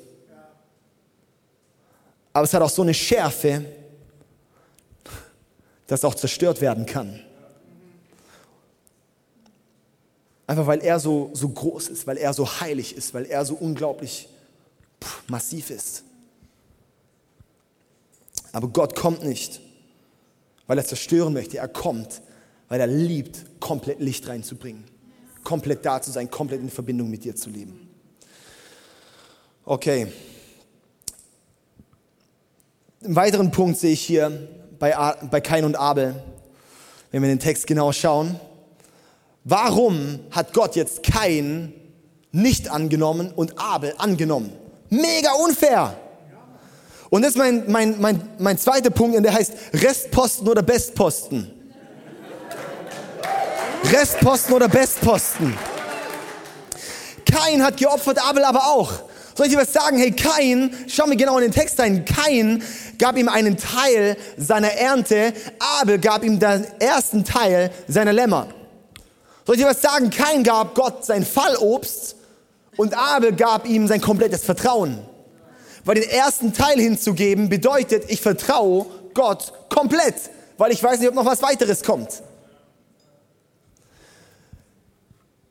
Aber 2.33 2.45
es 2.45 2.55
hat 2.55 2.63
auch 2.63 2.71
so 2.71 2.83
eine 2.83 2.95
Schärfe, 2.95 3.65
das 5.87 6.05
auch 6.05 6.15
zerstört 6.15 6.61
werden 6.61 6.87
kann. 6.87 7.21
Einfach 10.47 10.67
weil 10.67 10.81
er 10.81 11.01
so, 11.01 11.31
so 11.33 11.49
groß 11.49 11.89
ist, 11.89 12.07
weil 12.07 12.17
er 12.17 12.33
so 12.33 12.61
heilig 12.61 12.97
ist, 12.97 13.15
weil 13.15 13.27
er 13.27 13.45
so 13.45 13.55
unglaublich 13.55 14.29
pff, 15.03 15.29
massiv 15.29 15.71
ist. 15.71 16.05
Aber 18.53 18.69
Gott 18.69 18.95
kommt 18.95 19.25
nicht, 19.25 19.61
weil 20.67 20.79
er 20.79 20.85
zerstören 20.85 21.33
möchte. 21.33 21.59
Er 21.59 21.69
kommt, 21.69 22.23
weil 22.69 22.81
er 22.81 22.87
liebt, 22.87 23.61
komplett 23.61 24.01
Licht 24.01 24.29
reinzubringen. 24.29 24.85
Komplett 25.43 25.85
da 25.85 26.01
zu 26.01 26.11
sein, 26.11 26.31
komplett 26.31 26.61
in 26.61 26.71
Verbindung 26.71 27.11
mit 27.11 27.25
dir 27.25 27.37
zu 27.37 27.51
leben. 27.51 27.89
Okay. 29.65 30.13
Einen 33.03 33.17
weiteren 33.17 33.51
Punkt 33.51 33.79
sehe 33.79 33.93
ich 33.93 34.01
hier, 34.01 34.49
bei, 34.79 34.95
bei 35.31 35.41
Kain 35.41 35.65
und 35.65 35.77
Abel, 35.77 36.15
wenn 37.11 37.23
wir 37.23 37.29
den 37.29 37.39
Text 37.39 37.67
genau 37.67 37.93
schauen. 37.93 38.39
Warum 39.45 40.21
hat 40.31 40.53
Gott 40.53 40.77
jetzt 40.77 41.03
Kain 41.03 41.73
nicht 42.33 42.69
angenommen 42.69 43.33
und 43.35 43.59
Abel 43.59 43.95
angenommen? 43.99 44.53
Mega 44.91 45.33
unfair. 45.33 45.97
Und 47.11 47.23
das 47.23 47.33
ist 47.33 47.39
mein, 47.39 47.65
mein, 47.71 48.01
mein, 48.01 48.29
mein 48.39 48.59
zweiter 48.59 48.91
Punkt, 48.91 49.17
und 49.17 49.23
der 49.23 49.33
heißt 49.33 49.53
Restposten 49.75 50.49
oder 50.49 50.63
Bestposten. 50.63 51.51
Restposten 53.85 54.55
oder 54.55 54.69
Bestposten. 54.69 55.57
Kain 57.25 57.63
hat 57.63 57.77
geopfert, 57.77 58.19
Abel 58.19 58.45
aber 58.45 58.67
auch. 58.67 58.93
Soll 59.37 59.47
ich 59.47 59.53
dir 59.53 59.59
was 59.59 59.73
sagen? 59.75 59.99
Hey, 59.99 60.13
Kain, 60.13 60.75
schau 60.89 61.07
mir 61.07 61.17
genau 61.17 61.37
in 61.37 61.43
den 61.43 61.53
Text 61.53 61.79
ein. 61.79 62.07
Kain 62.07 62.63
gab 62.99 63.19
ihm 63.19 63.29
einen 63.29 63.59
Teil 63.59 64.17
seiner 64.39 64.73
Ernte, 64.73 65.35
Abel 65.59 65.99
gab 65.99 66.25
ihm 66.25 66.39
den 66.39 66.67
ersten 66.81 67.23
Teil 67.23 67.71
seiner 67.87 68.15
Lämmer. 68.15 68.49
Soll 69.45 69.57
ich 69.57 69.61
dir 69.61 69.69
was 69.69 69.83
sagen? 69.83 70.09
Kain 70.09 70.43
gab 70.43 70.75
Gott 70.75 71.05
sein 71.05 71.23
Fallobst 71.23 72.17
und 72.79 72.97
Abel 72.97 73.37
gab 73.37 73.69
ihm 73.69 73.87
sein 73.87 74.01
komplettes 74.01 74.43
Vertrauen. 74.43 75.01
Weil 75.85 75.97
den 75.97 76.09
ersten 76.09 76.55
Teil 76.55 76.81
hinzugeben 76.81 77.51
bedeutet, 77.51 78.05
ich 78.09 78.23
vertraue 78.23 78.87
Gott 79.13 79.53
komplett, 79.69 80.15
weil 80.57 80.73
ich 80.73 80.83
weiß 80.83 80.99
nicht, 80.99 81.11
ob 81.11 81.15
noch 81.15 81.27
was 81.27 81.43
weiteres 81.43 81.83
kommt. 81.83 82.23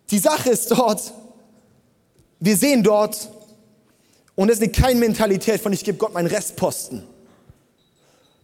Die 0.10 0.20
Sache 0.20 0.50
ist 0.50 0.72
dort, 0.72 1.14
wir 2.40 2.58
sehen 2.58 2.82
dort, 2.82 3.30
und 4.36 4.50
es 4.50 4.60
ist 4.60 4.74
keine 4.74 5.00
Mentalität 5.00 5.62
von, 5.62 5.72
ich 5.74 5.84
gebe 5.84 5.98
Gott 5.98 6.14
meinen 6.14 6.28
Restposten. 6.28 7.04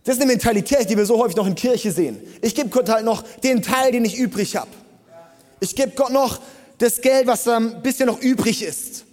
Das 0.03 0.15
ist 0.15 0.21
eine 0.21 0.31
Mentalität, 0.31 0.89
die 0.89 0.97
wir 0.97 1.05
so 1.05 1.19
häufig 1.19 1.35
noch 1.35 1.45
in 1.45 1.55
Kirche 1.55 1.91
sehen. 1.91 2.19
Ich 2.41 2.55
gebe 2.55 2.69
Gott 2.69 2.89
halt 2.89 3.05
noch 3.05 3.23
den 3.43 3.61
Teil, 3.61 3.91
den 3.91 4.03
ich 4.03 4.17
übrig 4.17 4.55
habe. 4.55 4.71
Ich 5.59 5.75
gebe 5.75 5.91
Gott 5.91 6.11
noch 6.11 6.39
das 6.79 7.01
Geld, 7.01 7.27
was 7.27 7.47
ein 7.47 7.83
bisschen 7.83 8.07
noch 8.07 8.19
übrig 8.19 8.63
ist. 8.63 9.05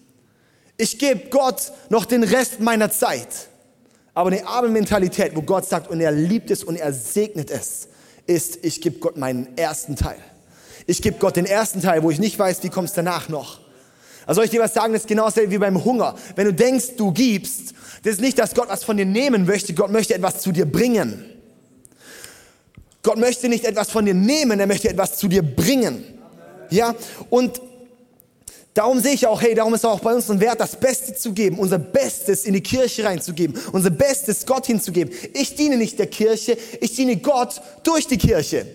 Ich 0.79 0.99
gebe 0.99 1.29
Gott 1.29 1.73
noch 1.91 2.07
den 2.07 2.23
Rest 2.23 2.61
meiner 2.61 2.91
Zeit. 2.91 3.49
Aber 4.15 4.31
eine 4.31 4.47
Abelmentalität, 4.47 5.37
wo 5.37 5.43
Gott 5.43 5.69
sagt, 5.69 5.91
und 5.91 6.01
er 6.01 6.13
liebt 6.13 6.51
es 6.51 6.65
und 6.65 6.77
er 6.77 6.93
segnet 6.93 7.51
es, 7.51 7.89
ist, 8.27 8.65
ich 8.65 8.81
gebe 8.81 8.99
Gott 8.99 9.17
meinen 9.17 9.57
ersten 9.57 9.95
Teil. 9.95 10.19
Ich 10.87 11.03
gebe 11.03 11.19
Gott 11.19 11.37
den 11.37 11.45
ersten 11.45 11.83
Teil, 11.83 12.03
wo 12.03 12.11
ich 12.11 12.19
nicht 12.19 12.39
weiß, 12.39 12.63
wie 12.63 12.71
kommt 12.71 12.89
es 12.89 12.95
danach 12.95 13.29
noch. 13.29 13.61
Also 14.29 14.41
soll 14.41 14.45
ich 14.45 14.51
dir 14.51 14.61
was 14.61 14.75
sagen, 14.75 14.93
das 14.93 15.03
ist 15.03 15.09
genauso 15.09 15.41
wie 15.41 15.57
beim 15.57 15.83
Hunger. 15.83 16.15
Wenn 16.37 16.45
du 16.45 16.53
denkst, 16.53 16.97
du 16.99 17.13
gibst, 17.13 17.73
das 18.03 18.13
ist 18.13 18.21
nicht, 18.21 18.39
dass 18.39 18.55
Gott 18.55 18.69
was 18.69 18.85
von 18.85 18.99
dir 18.99 19.07
nehmen 19.07 19.47
möchte, 19.47 19.73
Gott 19.73 19.91
möchte 19.91 20.15
etwas 20.15 20.41
zu 20.41 20.53
dir 20.53 20.67
bringen. 20.67 21.25
Gott 23.03 23.17
möchte 23.17 23.49
nicht 23.49 23.65
etwas 23.65 23.91
von 23.91 24.05
dir 24.05 24.13
nehmen, 24.13 24.61
er 24.61 24.67
möchte 24.67 24.91
etwas 24.91 25.17
zu 25.17 25.29
dir 25.29 25.41
bringen. 25.41 26.05
Ja, 26.69 26.95
und 27.31 27.63
darum 28.75 29.01
sehe 29.01 29.15
ich 29.15 29.27
auch, 29.27 29.41
hey, 29.41 29.55
darum 29.55 29.73
ist 29.73 29.87
auch 29.87 30.01
bei 30.01 30.15
uns 30.15 30.31
ein 30.31 30.41
Wert, 30.41 30.61
das 30.61 30.77
Beste 30.77 31.15
zu 31.15 31.33
geben, 31.33 31.59
unser 31.59 31.79
Bestes 31.79 32.45
in 32.45 32.53
die 32.53 32.61
Kirche 32.61 33.05
reinzugeben, 33.05 33.59
unser 33.73 33.89
Bestes 33.89 34.45
Gott 34.45 34.67
hinzugeben. 34.67 35.11
Ich 35.33 35.55
diene 35.55 35.79
nicht 35.79 35.99
der 35.99 36.09
Kirche, 36.09 36.59
ich 36.83 36.95
diene 36.95 37.17
Gott 37.17 37.63
durch 37.83 38.07
die 38.07 38.19
Kirche. 38.19 38.67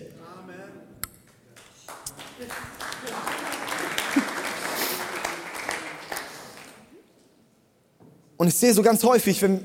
Und 8.36 8.48
ich 8.48 8.54
sehe 8.54 8.74
so 8.74 8.82
ganz 8.82 9.02
häufig, 9.04 9.40
wenn 9.42 9.64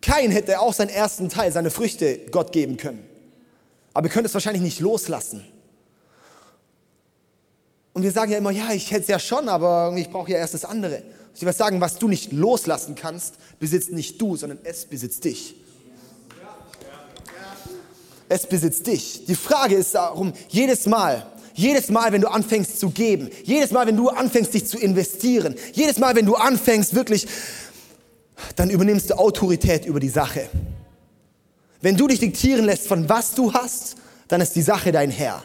kein 0.00 0.30
hätte 0.30 0.60
auch 0.60 0.72
seinen 0.72 0.90
ersten 0.90 1.28
Teil, 1.28 1.52
seine 1.52 1.70
Früchte 1.70 2.18
Gott 2.30 2.52
geben 2.52 2.76
können. 2.76 3.04
Aber 3.92 4.06
ihr 4.06 4.12
könnt 4.12 4.26
es 4.26 4.34
wahrscheinlich 4.34 4.62
nicht 4.62 4.80
loslassen. 4.80 5.44
Und 7.92 8.04
wir 8.04 8.12
sagen 8.12 8.30
ja 8.30 8.38
immer, 8.38 8.52
ja, 8.52 8.72
ich 8.72 8.90
hätte 8.92 9.02
es 9.02 9.08
ja 9.08 9.18
schon, 9.18 9.48
aber 9.48 9.92
ich 9.96 10.10
brauche 10.10 10.30
ja 10.30 10.38
erst 10.38 10.54
das 10.54 10.64
andere. 10.64 11.02
Ich 11.34 11.42
will 11.42 11.52
sagen, 11.52 11.80
was 11.80 11.98
du 11.98 12.08
nicht 12.08 12.32
loslassen 12.32 12.94
kannst, 12.94 13.34
besitzt 13.58 13.90
nicht 13.92 14.20
du, 14.20 14.36
sondern 14.36 14.58
es 14.62 14.84
besitzt 14.84 15.24
dich. 15.24 15.56
Es 18.28 18.46
besitzt 18.46 18.86
dich. 18.86 19.24
Die 19.24 19.34
Frage 19.34 19.74
ist 19.74 19.94
darum, 19.96 20.32
jedes 20.48 20.86
Mal, 20.86 21.26
jedes 21.60 21.90
Mal, 21.90 22.12
wenn 22.12 22.22
du 22.22 22.28
anfängst 22.28 22.80
zu 22.80 22.90
geben, 22.90 23.28
jedes 23.44 23.70
Mal, 23.70 23.86
wenn 23.86 23.96
du 23.96 24.08
anfängst, 24.08 24.54
dich 24.54 24.66
zu 24.66 24.78
investieren, 24.78 25.54
jedes 25.72 25.98
Mal, 25.98 26.16
wenn 26.16 26.26
du 26.26 26.34
anfängst, 26.34 26.94
wirklich, 26.94 27.26
dann 28.56 28.70
übernimmst 28.70 29.10
du 29.10 29.18
Autorität 29.18 29.84
über 29.84 30.00
die 30.00 30.08
Sache. 30.08 30.48
Wenn 31.82 31.96
du 31.96 32.08
dich 32.08 32.20
diktieren 32.20 32.64
lässt 32.64 32.86
von 32.86 33.08
was 33.08 33.34
du 33.34 33.52
hast, 33.52 33.96
dann 34.28 34.40
ist 34.40 34.56
die 34.56 34.62
Sache 34.62 34.92
dein 34.92 35.10
Herr. 35.10 35.42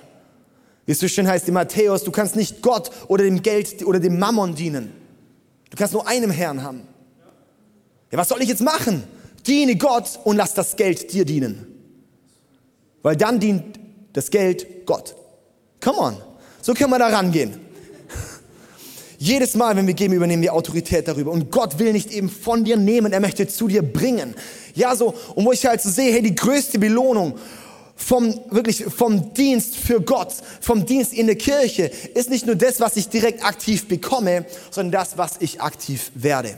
Wie 0.86 0.92
es 0.94 1.00
so 1.00 1.08
schön 1.08 1.28
heißt 1.28 1.48
in 1.48 1.54
Matthäus, 1.54 2.04
du 2.04 2.12
kannst 2.12 2.36
nicht 2.36 2.62
Gott 2.62 2.92
oder 3.08 3.24
dem 3.24 3.42
Geld 3.42 3.86
oder 3.86 4.00
dem 4.00 4.20
Mammon 4.20 4.56
dienen. 4.56 4.94
Du 5.70 5.78
kannst 5.78 5.94
nur 5.94 6.08
einem 6.08 6.32
Herrn 6.32 6.64
haben. 6.64 6.82
Ja, 8.12 8.18
was 8.18 8.30
soll 8.30 8.42
ich 8.42 8.50
jetzt 8.50 8.62
machen? 8.62 9.04
Diene 9.46 9.76
Gott 9.76 10.20
und 10.24 10.38
lass 10.38 10.54
das 10.54 10.76
Geld 10.76 11.12
dir 11.12 11.26
dienen. 11.26 11.68
Weil 13.02 13.18
dann 13.18 13.40
dient 13.40 13.80
das 14.14 14.30
Geld 14.30 14.86
Gott. 14.86 15.16
Come 15.86 16.00
on. 16.00 16.18
So 16.64 16.74
können 16.74 16.90
wir 16.90 16.98
da 16.98 17.10
rangehen. 17.10 17.60
Jedes 19.20 19.54
Mal, 19.54 19.76
wenn 19.76 19.86
wir 19.86 19.94
geben, 19.94 20.16
übernehmen 20.16 20.42
wir 20.42 20.52
Autorität 20.52 21.08
darüber. 21.08 21.32
Und 21.32 21.52
Gott 21.52 21.78
will 21.78 21.94
nicht 21.94 22.12
eben 22.12 22.28
von 22.28 22.66
dir 22.66 22.76
nehmen, 22.76 23.14
er 23.14 23.20
möchte 23.20 23.48
zu 23.48 23.68
dir 23.68 23.84
bringen. 23.84 24.34
Ja, 24.74 24.96
so, 24.96 25.14
und 25.36 25.46
wo 25.46 25.52
ich 25.52 25.64
halt 25.64 25.82
so 25.82 25.92
sehe, 25.92 26.12
hey, 26.12 26.24
die 26.24 26.34
größte 26.34 26.80
Belohnung 26.80 27.38
vom, 27.96 28.34
wirklich 28.50 28.84
vom 28.84 29.34
Dienst 29.36 29.78
für 29.78 30.02
Gott, 30.02 30.34
vom 30.60 30.88
Dienst 30.88 31.14
in 31.14 31.28
der 31.28 31.38
Kirche, 31.38 31.92
ist 32.16 32.32
nicht 32.32 32.48
nur 32.48 32.56
das, 32.56 32.80
was 32.80 32.98
ich 32.98 33.08
direkt 33.08 33.46
aktiv 33.46 33.88
bekomme, 33.88 34.48
sondern 34.72 34.92
das, 34.92 35.20
was 35.20 35.36
ich 35.40 35.62
aktiv 35.62 36.12
werde. 36.16 36.58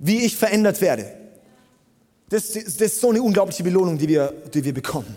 Wie 0.00 0.24
ich 0.24 0.36
verändert 0.36 0.80
werde. 0.80 1.06
Das, 2.30 2.50
das 2.50 2.74
ist 2.74 3.00
so 3.00 3.10
eine 3.10 3.22
unglaubliche 3.22 3.62
Belohnung, 3.62 3.96
die 3.96 4.08
wir, 4.08 4.34
die 4.52 4.64
wir 4.64 4.74
bekommen. 4.74 5.16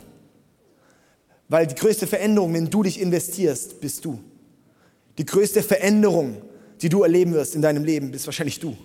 Weil 1.48 1.68
die 1.68 1.76
größte 1.76 2.08
Veränderung, 2.08 2.54
wenn 2.54 2.70
du 2.70 2.84
dich 2.84 3.00
investierst, 3.00 3.80
bist 3.80 4.04
du. 4.06 4.20
Die 5.18 5.26
größte 5.26 5.62
Veränderung, 5.64 6.42
die 6.82 6.90
du 6.90 7.04
erleben 7.04 7.34
wirst 7.34 7.56
in 7.56 7.62
deinem 7.62 7.84
Leben, 7.84 8.12
bist 8.12 8.26
wahrscheinlich 8.26 8.60
du. 8.60 8.76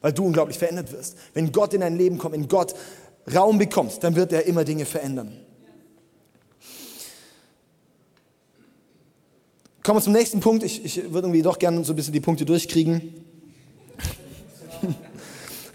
Weil 0.00 0.12
du 0.12 0.24
unglaublich 0.24 0.58
verändert 0.58 0.90
wirst. 0.92 1.16
Wenn 1.34 1.52
Gott 1.52 1.74
in 1.74 1.80
dein 1.82 1.96
Leben 1.96 2.18
kommt, 2.18 2.34
wenn 2.34 2.48
Gott 2.48 2.74
Raum 3.32 3.58
bekommt, 3.58 4.02
dann 4.02 4.16
wird 4.16 4.32
er 4.32 4.46
immer 4.46 4.64
Dinge 4.64 4.84
verändern. 4.84 5.36
Kommen 9.82 9.98
wir 9.98 10.02
zum 10.02 10.12
nächsten 10.12 10.40
Punkt. 10.40 10.62
Ich, 10.62 10.84
ich 10.84 10.96
würde 11.12 11.26
irgendwie 11.26 11.42
doch 11.42 11.58
gerne 11.58 11.84
so 11.84 11.92
ein 11.92 11.96
bisschen 11.96 12.12
die 12.12 12.20
Punkte 12.20 12.44
durchkriegen. 12.44 13.24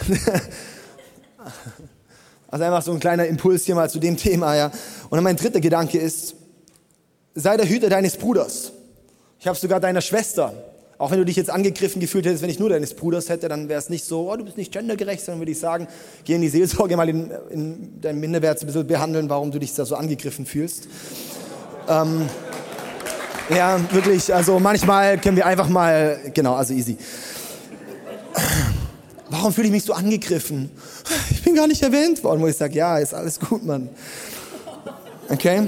Also 2.57 2.65
einfach 2.65 2.81
so 2.81 2.91
ein 2.91 2.99
kleiner 2.99 3.27
Impuls 3.27 3.65
hier 3.65 3.75
mal 3.75 3.87
zu 3.87 3.99
dem 3.99 4.17
Thema, 4.17 4.55
ja. 4.55 4.71
Und 5.09 5.11
dann 5.11 5.23
mein 5.23 5.35
dritter 5.35 5.59
Gedanke 5.59 5.99
ist, 5.99 6.33
sei 7.35 7.55
der 7.55 7.69
Hüter 7.69 7.87
deines 7.87 8.17
Bruders. 8.17 8.71
Ich 9.39 9.45
habe 9.45 9.55
sogar 9.55 9.79
deiner 9.79 10.01
Schwester. 10.01 10.53
Auch 10.97 11.11
wenn 11.11 11.19
du 11.19 11.25
dich 11.25 11.35
jetzt 11.35 11.51
angegriffen 11.51 12.01
gefühlt 12.01 12.25
hättest, 12.25 12.41
wenn 12.41 12.49
ich 12.49 12.57
nur 12.57 12.69
deines 12.69 12.95
Bruders 12.95 13.29
hätte, 13.29 13.47
dann 13.47 13.69
wäre 13.69 13.77
es 13.77 13.89
nicht 13.89 14.05
so, 14.05 14.31
oh, 14.31 14.35
du 14.35 14.43
bist 14.43 14.57
nicht 14.57 14.71
gendergerecht, 14.71 15.23
sondern 15.23 15.41
würde 15.41 15.51
ich 15.51 15.59
sagen, 15.59 15.87
geh 16.23 16.33
in 16.33 16.41
die 16.41 16.49
Seelsorge 16.49 16.97
mal 16.97 17.07
in, 17.07 17.29
in 17.51 18.01
deinem 18.01 18.21
Minderwert 18.21 18.59
ein 18.59 18.65
bisschen 18.65 18.87
behandeln, 18.87 19.29
warum 19.29 19.51
du 19.51 19.59
dich 19.59 19.75
da 19.75 19.85
so 19.85 19.95
angegriffen 19.95 20.47
fühlst. 20.47 20.87
ähm, 21.87 22.27
ja, 23.55 23.79
wirklich, 23.91 24.33
also 24.33 24.57
manchmal 24.57 25.19
können 25.19 25.37
wir 25.37 25.45
einfach 25.45 25.69
mal, 25.69 26.19
genau, 26.33 26.55
also 26.55 26.73
easy. 26.73 26.97
Warum 29.29 29.53
fühle 29.53 29.67
ich 29.67 29.73
mich 29.73 29.83
so 29.83 29.93
angegriffen? 29.93 30.71
Ich 31.31 31.43
bin 31.43 31.55
gar 31.55 31.67
nicht 31.67 31.81
erwähnt 31.81 32.23
worden, 32.23 32.41
wo 32.41 32.47
ich 32.47 32.55
sage, 32.55 32.75
ja, 32.75 32.97
ist 32.97 33.13
alles 33.13 33.39
gut, 33.39 33.63
Mann. 33.65 33.89
Okay? 35.29 35.67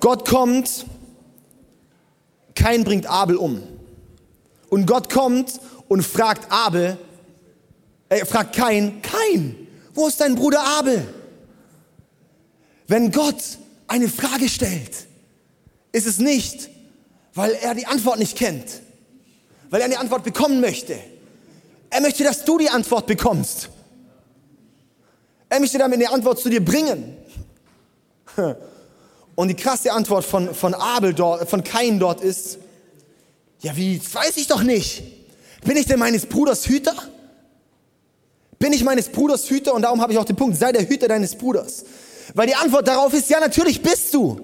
Gott 0.00 0.28
kommt, 0.28 0.86
kein 2.54 2.82
bringt 2.84 3.06
Abel 3.06 3.36
um. 3.36 3.62
Und 4.68 4.86
Gott 4.86 5.08
kommt 5.08 5.60
und 5.88 6.02
fragt 6.02 6.50
Abel, 6.50 6.98
er 8.08 8.26
fragt 8.26 8.56
kein, 8.56 9.00
kein, 9.02 9.68
wo 9.94 10.08
ist 10.08 10.20
dein 10.20 10.34
Bruder 10.34 10.62
Abel? 10.78 11.06
Wenn 12.88 13.12
Gott 13.12 13.42
eine 13.86 14.08
Frage 14.08 14.48
stellt, 14.48 15.06
ist 15.92 16.06
es 16.06 16.18
nicht, 16.18 16.68
weil 17.34 17.52
er 17.52 17.74
die 17.74 17.86
Antwort 17.86 18.18
nicht 18.18 18.36
kennt, 18.36 18.82
weil 19.72 19.80
er 19.80 19.86
eine 19.86 19.98
Antwort 19.98 20.22
bekommen 20.22 20.60
möchte. 20.60 20.94
Er 21.88 22.02
möchte, 22.02 22.22
dass 22.24 22.44
du 22.44 22.58
die 22.58 22.68
Antwort 22.68 23.06
bekommst. 23.06 23.70
Er 25.48 25.60
möchte 25.60 25.78
damit 25.78 25.98
eine 25.98 26.10
Antwort 26.10 26.38
zu 26.38 26.50
dir 26.50 26.62
bringen. 26.62 27.16
Und 29.34 29.48
die 29.48 29.54
krasse 29.56 29.90
Antwort 29.90 30.26
von, 30.26 30.54
von 30.54 30.74
Abel 30.74 31.14
dort, 31.14 31.48
von 31.48 31.64
Kain 31.64 31.98
dort 31.98 32.20
ist, 32.20 32.58
ja, 33.60 33.74
wie, 33.74 33.96
das 33.98 34.14
weiß 34.14 34.36
ich 34.36 34.46
doch 34.46 34.62
nicht. 34.62 35.04
Bin 35.64 35.78
ich 35.78 35.86
denn 35.86 35.98
meines 35.98 36.26
Bruders 36.26 36.66
Hüter? 36.66 36.94
Bin 38.58 38.74
ich 38.74 38.84
meines 38.84 39.08
Bruders 39.08 39.48
Hüter? 39.48 39.72
Und 39.72 39.82
darum 39.82 40.02
habe 40.02 40.12
ich 40.12 40.18
auch 40.18 40.26
den 40.26 40.36
Punkt, 40.36 40.58
sei 40.58 40.72
der 40.72 40.86
Hüter 40.86 41.08
deines 41.08 41.34
Bruders. 41.34 41.86
Weil 42.34 42.46
die 42.46 42.56
Antwort 42.56 42.86
darauf 42.88 43.14
ist, 43.14 43.30
ja, 43.30 43.40
natürlich 43.40 43.80
bist 43.80 44.12
du. 44.12 44.38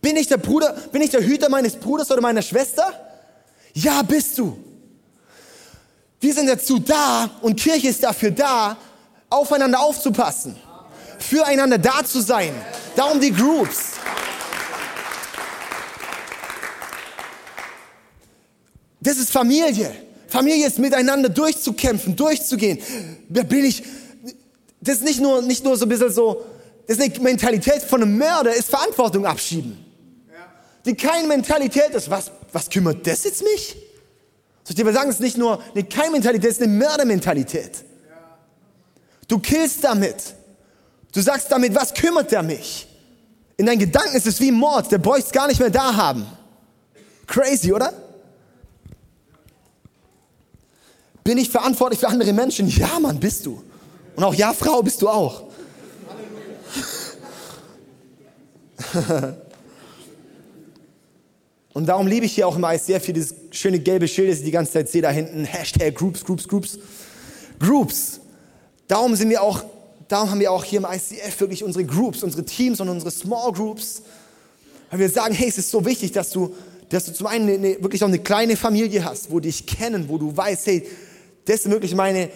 Bin 0.00 0.16
ich 0.16 0.26
der 0.26 0.38
Bruder, 0.38 0.72
bin 0.90 1.00
ich 1.00 1.10
der 1.10 1.24
Hüter 1.24 1.48
meines 1.48 1.76
Bruders 1.76 2.10
oder 2.10 2.20
meiner 2.20 2.42
Schwester? 2.42 3.05
Ja, 3.76 4.00
bist 4.00 4.38
du. 4.38 4.58
Wir 6.18 6.32
sind 6.32 6.48
dazu 6.48 6.78
da 6.78 7.30
und 7.42 7.60
Kirche 7.60 7.88
ist 7.88 8.02
dafür 8.02 8.30
da, 8.30 8.74
aufeinander 9.28 9.78
aufzupassen, 9.80 10.56
füreinander 11.18 11.76
da 11.76 12.02
zu 12.02 12.22
sein. 12.22 12.54
Darum 12.96 13.20
die 13.20 13.30
Groups. 13.30 13.92
Das 18.98 19.18
ist 19.18 19.30
Familie. 19.30 19.94
Familie 20.28 20.68
ist 20.68 20.78
miteinander 20.78 21.28
durchzukämpfen, 21.28 22.16
durchzugehen. 22.16 22.78
Da 23.28 23.42
bin 23.42 23.66
ich, 23.66 23.82
das 24.80 24.96
ist 24.96 25.04
nicht 25.04 25.20
nur, 25.20 25.42
nicht 25.42 25.64
nur 25.64 25.76
so 25.76 25.84
ein 25.84 25.90
bisschen 25.90 26.10
so, 26.10 26.46
das 26.86 26.96
ist 26.96 27.04
eine 27.04 27.22
Mentalität 27.22 27.82
von 27.82 28.02
einem 28.02 28.16
Mörder, 28.16 28.54
ist 28.54 28.70
Verantwortung 28.70 29.26
abschieben. 29.26 29.85
Die 30.86 30.94
keine 30.94 31.26
Mentalität 31.26 31.90
ist, 31.90 32.08
was, 32.08 32.30
was 32.52 32.70
kümmert 32.70 33.04
das 33.06 33.24
jetzt 33.24 33.42
mich? 33.42 33.76
Soll 34.62 34.70
ich 34.70 34.76
dir 34.76 34.84
mal 34.84 34.94
sagen, 34.94 35.10
es 35.10 35.16
ist 35.16 35.20
nicht 35.20 35.36
nur 35.36 35.60
eine 35.74 35.84
Keimmentalität, 35.84 36.50
es 36.50 36.58
ist 36.58 36.62
eine 36.62 36.72
Mördermentalität. 36.72 37.84
Du 39.26 39.40
killst 39.40 39.82
damit. 39.82 40.34
Du 41.12 41.20
sagst 41.20 41.50
damit, 41.50 41.74
was 41.74 41.92
kümmert 41.92 42.30
der 42.30 42.44
mich? 42.44 42.86
In 43.56 43.66
deinen 43.66 43.80
Gedanken 43.80 44.16
ist 44.16 44.26
es 44.26 44.40
wie 44.40 44.52
Mord, 44.52 44.92
der 44.92 44.98
bräuchte 44.98 45.26
es 45.26 45.32
gar 45.32 45.48
nicht 45.48 45.58
mehr 45.58 45.70
da 45.70 45.94
haben. 45.96 46.26
Crazy, 47.26 47.72
oder? 47.72 47.92
Bin 51.24 51.38
ich 51.38 51.50
verantwortlich 51.50 51.98
für 51.98 52.08
andere 52.08 52.32
Menschen? 52.32 52.68
Ja, 52.68 53.00
Mann, 53.00 53.18
bist 53.18 53.44
du. 53.44 53.60
Und 54.14 54.22
auch 54.22 54.34
ja, 54.34 54.52
Frau, 54.52 54.82
bist 54.82 55.02
du 55.02 55.08
auch. 55.08 55.42
Und 61.76 61.84
darum 61.84 62.06
liebe 62.06 62.24
ich 62.24 62.34
hier 62.34 62.48
auch 62.48 62.56
immer 62.56 62.78
sehr 62.78 63.02
viel 63.02 63.12
dieses 63.12 63.34
schöne 63.50 63.78
gelbe 63.78 64.08
Schild, 64.08 64.30
das 64.30 64.38
ich 64.38 64.46
die 64.46 64.50
ganze 64.50 64.72
Zeit 64.72 64.88
sehe 64.88 65.02
da 65.02 65.10
hinten. 65.10 65.44
Hashtag 65.44 65.94
Groups, 65.94 66.24
Groups, 66.24 66.48
Groups. 66.48 66.78
Groups. 67.60 68.18
Darum 68.88 69.14
sind 69.14 69.28
wir 69.28 69.42
auch, 69.42 69.62
darum 70.08 70.30
haben 70.30 70.40
wir 70.40 70.50
auch 70.52 70.64
hier 70.64 70.78
im 70.78 70.86
ICF 70.86 71.38
wirklich 71.38 71.62
unsere 71.62 71.84
Groups, 71.84 72.22
unsere 72.22 72.46
Teams 72.46 72.80
und 72.80 72.88
unsere 72.88 73.10
Small 73.10 73.52
Groups. 73.52 74.00
Weil 74.88 75.00
wir 75.00 75.10
sagen, 75.10 75.34
hey, 75.34 75.50
es 75.50 75.58
ist 75.58 75.70
so 75.70 75.84
wichtig, 75.84 76.12
dass 76.12 76.30
du, 76.30 76.54
dass 76.88 77.04
du 77.04 77.12
zum 77.12 77.26
einen 77.26 77.46
eine, 77.46 77.82
wirklich 77.82 78.02
auch 78.02 78.08
eine 78.08 78.20
kleine 78.20 78.56
Familie 78.56 79.04
hast, 79.04 79.30
wo 79.30 79.38
dich 79.38 79.66
kennen, 79.66 80.08
wo 80.08 80.16
du 80.16 80.34
weißt, 80.34 80.68
hey, 80.68 80.88
das 81.44 81.64
sind 81.64 81.72
wirklich 81.72 81.94
meine, 81.94 82.30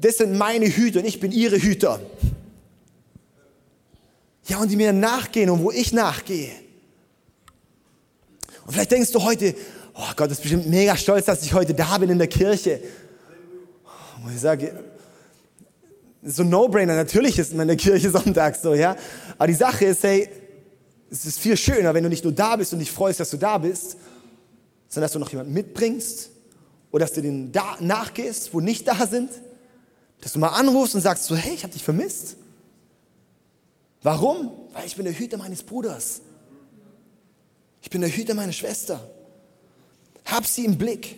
das 0.00 0.16
sind 0.16 0.38
meine 0.38 0.66
Hüter 0.66 1.00
und 1.00 1.04
ich 1.04 1.20
bin 1.20 1.30
ihre 1.30 1.60
Hüter. 1.60 2.00
Ja, 4.46 4.62
und 4.62 4.70
die 4.70 4.76
mir 4.76 4.94
nachgehen 4.94 5.50
und 5.50 5.62
wo 5.62 5.70
ich 5.70 5.92
nachgehe. 5.92 6.48
Und 8.66 8.72
vielleicht 8.72 8.92
denkst 8.92 9.12
du 9.12 9.22
heute, 9.22 9.54
oh 9.94 10.12
Gott 10.16 10.30
ist 10.30 10.40
bestimmt 10.40 10.68
mega 10.68 10.96
stolz, 10.96 11.26
dass 11.26 11.42
ich 11.42 11.52
heute 11.52 11.74
da 11.74 11.98
bin 11.98 12.10
in 12.10 12.18
der 12.18 12.28
Kirche. 12.28 12.80
Und 14.24 14.34
ich 14.34 14.40
sage, 14.40 14.72
so 16.22 16.44
No-Brainer, 16.44 16.94
natürlich 16.94 17.38
ist 17.38 17.52
man 17.52 17.62
in 17.62 17.68
der 17.68 17.76
Kirche 17.76 18.10
sonntags 18.12 18.62
so, 18.62 18.74
ja. 18.74 18.96
Aber 19.36 19.46
die 19.48 19.54
Sache 19.54 19.86
ist, 19.86 20.02
hey, 20.04 20.28
es 21.10 21.26
ist 21.26 21.38
viel 21.38 21.56
schöner, 21.56 21.92
wenn 21.92 22.04
du 22.04 22.08
nicht 22.08 22.24
nur 22.24 22.32
da 22.32 22.56
bist 22.56 22.72
und 22.72 22.78
dich 22.78 22.90
freust, 22.90 23.20
dass 23.20 23.30
du 23.30 23.36
da 23.36 23.58
bist, 23.58 23.96
sondern 24.88 25.06
dass 25.06 25.12
du 25.12 25.18
noch 25.18 25.30
jemanden 25.30 25.52
mitbringst 25.52 26.30
oder 26.90 27.04
dass 27.04 27.12
du 27.12 27.22
denen 27.22 27.52
da 27.52 27.76
nachgehst, 27.80 28.54
wo 28.54 28.60
nicht 28.60 28.86
da 28.86 29.06
sind. 29.06 29.30
Dass 30.20 30.34
du 30.34 30.38
mal 30.38 30.48
anrufst 30.48 30.94
und 30.94 31.00
sagst 31.00 31.24
so, 31.24 31.34
hey, 31.34 31.54
ich 31.54 31.64
habe 31.64 31.72
dich 31.72 31.82
vermisst. 31.82 32.36
Warum? 34.02 34.52
Weil 34.72 34.86
ich 34.86 34.96
bin 34.96 35.04
der 35.04 35.18
Hüter 35.18 35.36
meines 35.36 35.62
Bruders. 35.62 36.20
Ich 37.82 37.90
bin 37.90 38.00
der 38.00 38.10
Hüter 38.10 38.34
meiner 38.34 38.52
Schwester. 38.52 39.00
Hab 40.24 40.46
sie 40.46 40.64
im 40.64 40.78
Blick. 40.78 41.16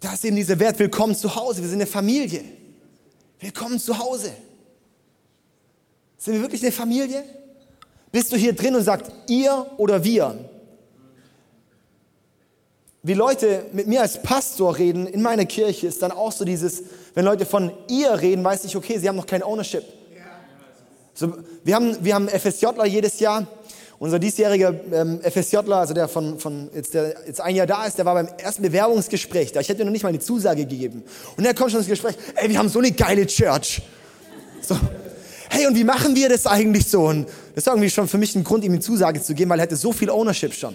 Da 0.00 0.14
ist 0.14 0.24
eben 0.24 0.36
dieser 0.36 0.58
Wert, 0.58 0.78
willkommen 0.78 1.14
zu 1.14 1.36
Hause. 1.36 1.60
Wir 1.60 1.68
sind 1.68 1.78
eine 1.78 1.86
Familie. 1.86 2.42
Willkommen 3.38 3.78
zu 3.78 3.96
Hause. 3.98 4.32
Sind 6.16 6.34
wir 6.34 6.40
wirklich 6.40 6.62
eine 6.62 6.72
Familie? 6.72 7.22
Bist 8.10 8.32
du 8.32 8.36
hier 8.36 8.54
drin 8.54 8.74
und 8.74 8.82
sagst 8.82 9.12
ihr 9.28 9.70
oder 9.76 10.02
wir? 10.02 10.50
Wie 13.02 13.14
Leute 13.14 13.66
mit 13.72 13.86
mir 13.86 14.00
als 14.00 14.20
Pastor 14.22 14.76
reden 14.76 15.06
in 15.06 15.22
meiner 15.22 15.44
Kirche, 15.44 15.86
ist 15.86 16.02
dann 16.02 16.10
auch 16.10 16.32
so 16.32 16.44
dieses, 16.44 16.82
wenn 17.14 17.24
Leute 17.24 17.46
von 17.46 17.72
ihr 17.88 18.18
reden, 18.18 18.42
weiß 18.42 18.64
ich, 18.64 18.76
okay, 18.76 18.98
sie 18.98 19.08
haben 19.08 19.16
noch 19.16 19.26
kein 19.26 19.42
Ownership. 19.42 19.84
So, 21.20 21.34
wir, 21.64 21.74
haben, 21.74 21.98
wir 22.00 22.14
haben 22.14 22.30
FSJler 22.30 22.86
jedes 22.86 23.20
Jahr. 23.20 23.46
Unser 23.98 24.18
diesjähriger 24.18 24.74
ähm, 24.90 25.20
FSJler, 25.20 25.76
also 25.76 25.92
der 25.92 26.08
von, 26.08 26.38
von 26.38 26.70
jetzt, 26.74 26.94
der 26.94 27.14
jetzt 27.26 27.42
ein 27.42 27.54
Jahr 27.54 27.66
da 27.66 27.84
ist, 27.84 27.98
der 27.98 28.06
war 28.06 28.14
beim 28.14 28.28
ersten 28.38 28.62
Bewerbungsgespräch 28.62 29.52
da. 29.52 29.60
Ich 29.60 29.68
hätte 29.68 29.84
noch 29.84 29.92
nicht 29.92 30.02
mal 30.02 30.08
eine 30.08 30.20
Zusage 30.20 30.64
gegeben. 30.64 31.02
Und 31.36 31.44
er 31.44 31.52
kommt 31.52 31.72
schon 31.72 31.80
ins 31.80 31.90
Gespräch, 31.90 32.14
ey, 32.36 32.48
wir 32.48 32.56
haben 32.56 32.70
so 32.70 32.78
eine 32.78 32.90
geile 32.92 33.26
Church. 33.26 33.82
So, 34.62 34.78
hey, 35.50 35.66
und 35.66 35.76
wie 35.76 35.84
machen 35.84 36.16
wir 36.16 36.30
das 36.30 36.46
eigentlich 36.46 36.86
so? 36.88 37.02
Und 37.02 37.28
das 37.54 37.66
war 37.66 37.74
irgendwie 37.74 37.90
schon 37.90 38.08
für 38.08 38.16
mich 38.16 38.34
ein 38.34 38.42
Grund, 38.42 38.64
ihm 38.64 38.72
eine 38.72 38.80
Zusage 38.80 39.20
zu 39.20 39.34
geben, 39.34 39.50
weil 39.50 39.58
er 39.58 39.64
hatte 39.64 39.76
so 39.76 39.92
viel 39.92 40.08
Ownership 40.08 40.54
schon. 40.54 40.74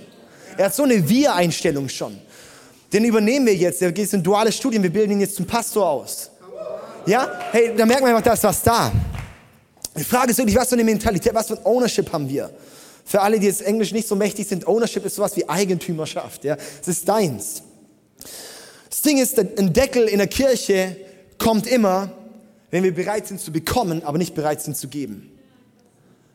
Er 0.57 0.65
hat 0.65 0.75
so 0.75 0.83
eine 0.83 1.09
Wir-Einstellung 1.09 1.89
schon. 1.89 2.15
Den 2.93 3.03
übernehmen 3.03 3.47
wir 3.47 3.55
jetzt. 3.55 3.81
Der 3.81 3.91
geht 3.91 4.13
in 4.13 4.21
duales 4.21 4.55
Studium. 4.55 4.83
Wir 4.83 4.93
bilden 4.93 5.13
ihn 5.13 5.21
jetzt 5.21 5.37
zum 5.37 5.47
Pastor 5.47 5.89
aus. 5.89 6.29
Ja? 7.07 7.31
Hey, 7.51 7.73
da 7.75 7.87
merkt 7.87 8.03
man 8.03 8.11
einfach, 8.11 8.23
da 8.23 8.33
ist 8.33 8.43
was 8.43 8.61
da. 8.61 8.91
Die 9.97 10.03
Frage 10.03 10.31
ist 10.31 10.37
wirklich, 10.37 10.57
was 10.57 10.69
für 10.69 10.75
eine 10.75 10.83
Mentalität, 10.83 11.33
was 11.33 11.47
für 11.47 11.57
ein 11.57 11.65
Ownership 11.65 12.11
haben 12.11 12.27
wir? 12.27 12.51
Für 13.05 13.21
alle, 13.21 13.39
die 13.39 13.45
jetzt 13.45 13.61
Englisch 13.61 13.91
nicht 13.91 14.07
so 14.07 14.15
mächtig 14.15 14.47
sind, 14.47 14.67
Ownership 14.67 15.05
ist 15.05 15.15
sowas 15.15 15.35
wie 15.37 15.47
Eigentümerschaft. 15.47 16.43
Ja? 16.43 16.57
Es 16.81 16.87
ist 16.87 17.07
deins. 17.07 17.61
Das 18.89 19.01
Ding 19.01 19.19
ist, 19.19 19.39
ein 19.39 19.73
Deckel 19.73 20.07
in 20.07 20.17
der 20.17 20.27
Kirche 20.27 20.97
kommt 21.37 21.67
immer, 21.67 22.11
wenn 22.71 22.83
wir 22.83 22.93
bereit 22.93 23.27
sind 23.27 23.39
zu 23.39 23.51
bekommen, 23.51 24.03
aber 24.03 24.17
nicht 24.17 24.35
bereit 24.35 24.61
sind 24.61 24.75
zu 24.75 24.87
geben. 24.87 25.31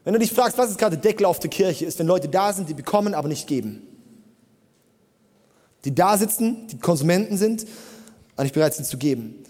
Wenn 0.04 0.14
du 0.14 0.18
dich 0.20 0.32
fragst, 0.32 0.56
was 0.56 0.70
ist 0.70 0.78
gerade 0.78 0.96
der 0.96 1.10
Deckel 1.10 1.26
auf 1.26 1.38
der 1.38 1.50
Kirche, 1.50 1.84
ist, 1.84 1.98
wenn 1.98 2.06
Leute 2.06 2.28
da 2.28 2.52
sind, 2.52 2.68
die 2.68 2.74
bekommen, 2.74 3.14
aber 3.14 3.28
nicht 3.28 3.46
geben. 3.46 3.82
Die 5.84 5.94
da 5.94 6.16
sitzen, 6.16 6.66
die 6.68 6.78
Konsumenten 6.78 7.36
sind, 7.36 7.66
aber 8.36 8.44
nicht 8.44 8.54
bereit 8.54 8.74
sind 8.74 8.86
zu 8.86 8.96
geben. 8.96 9.44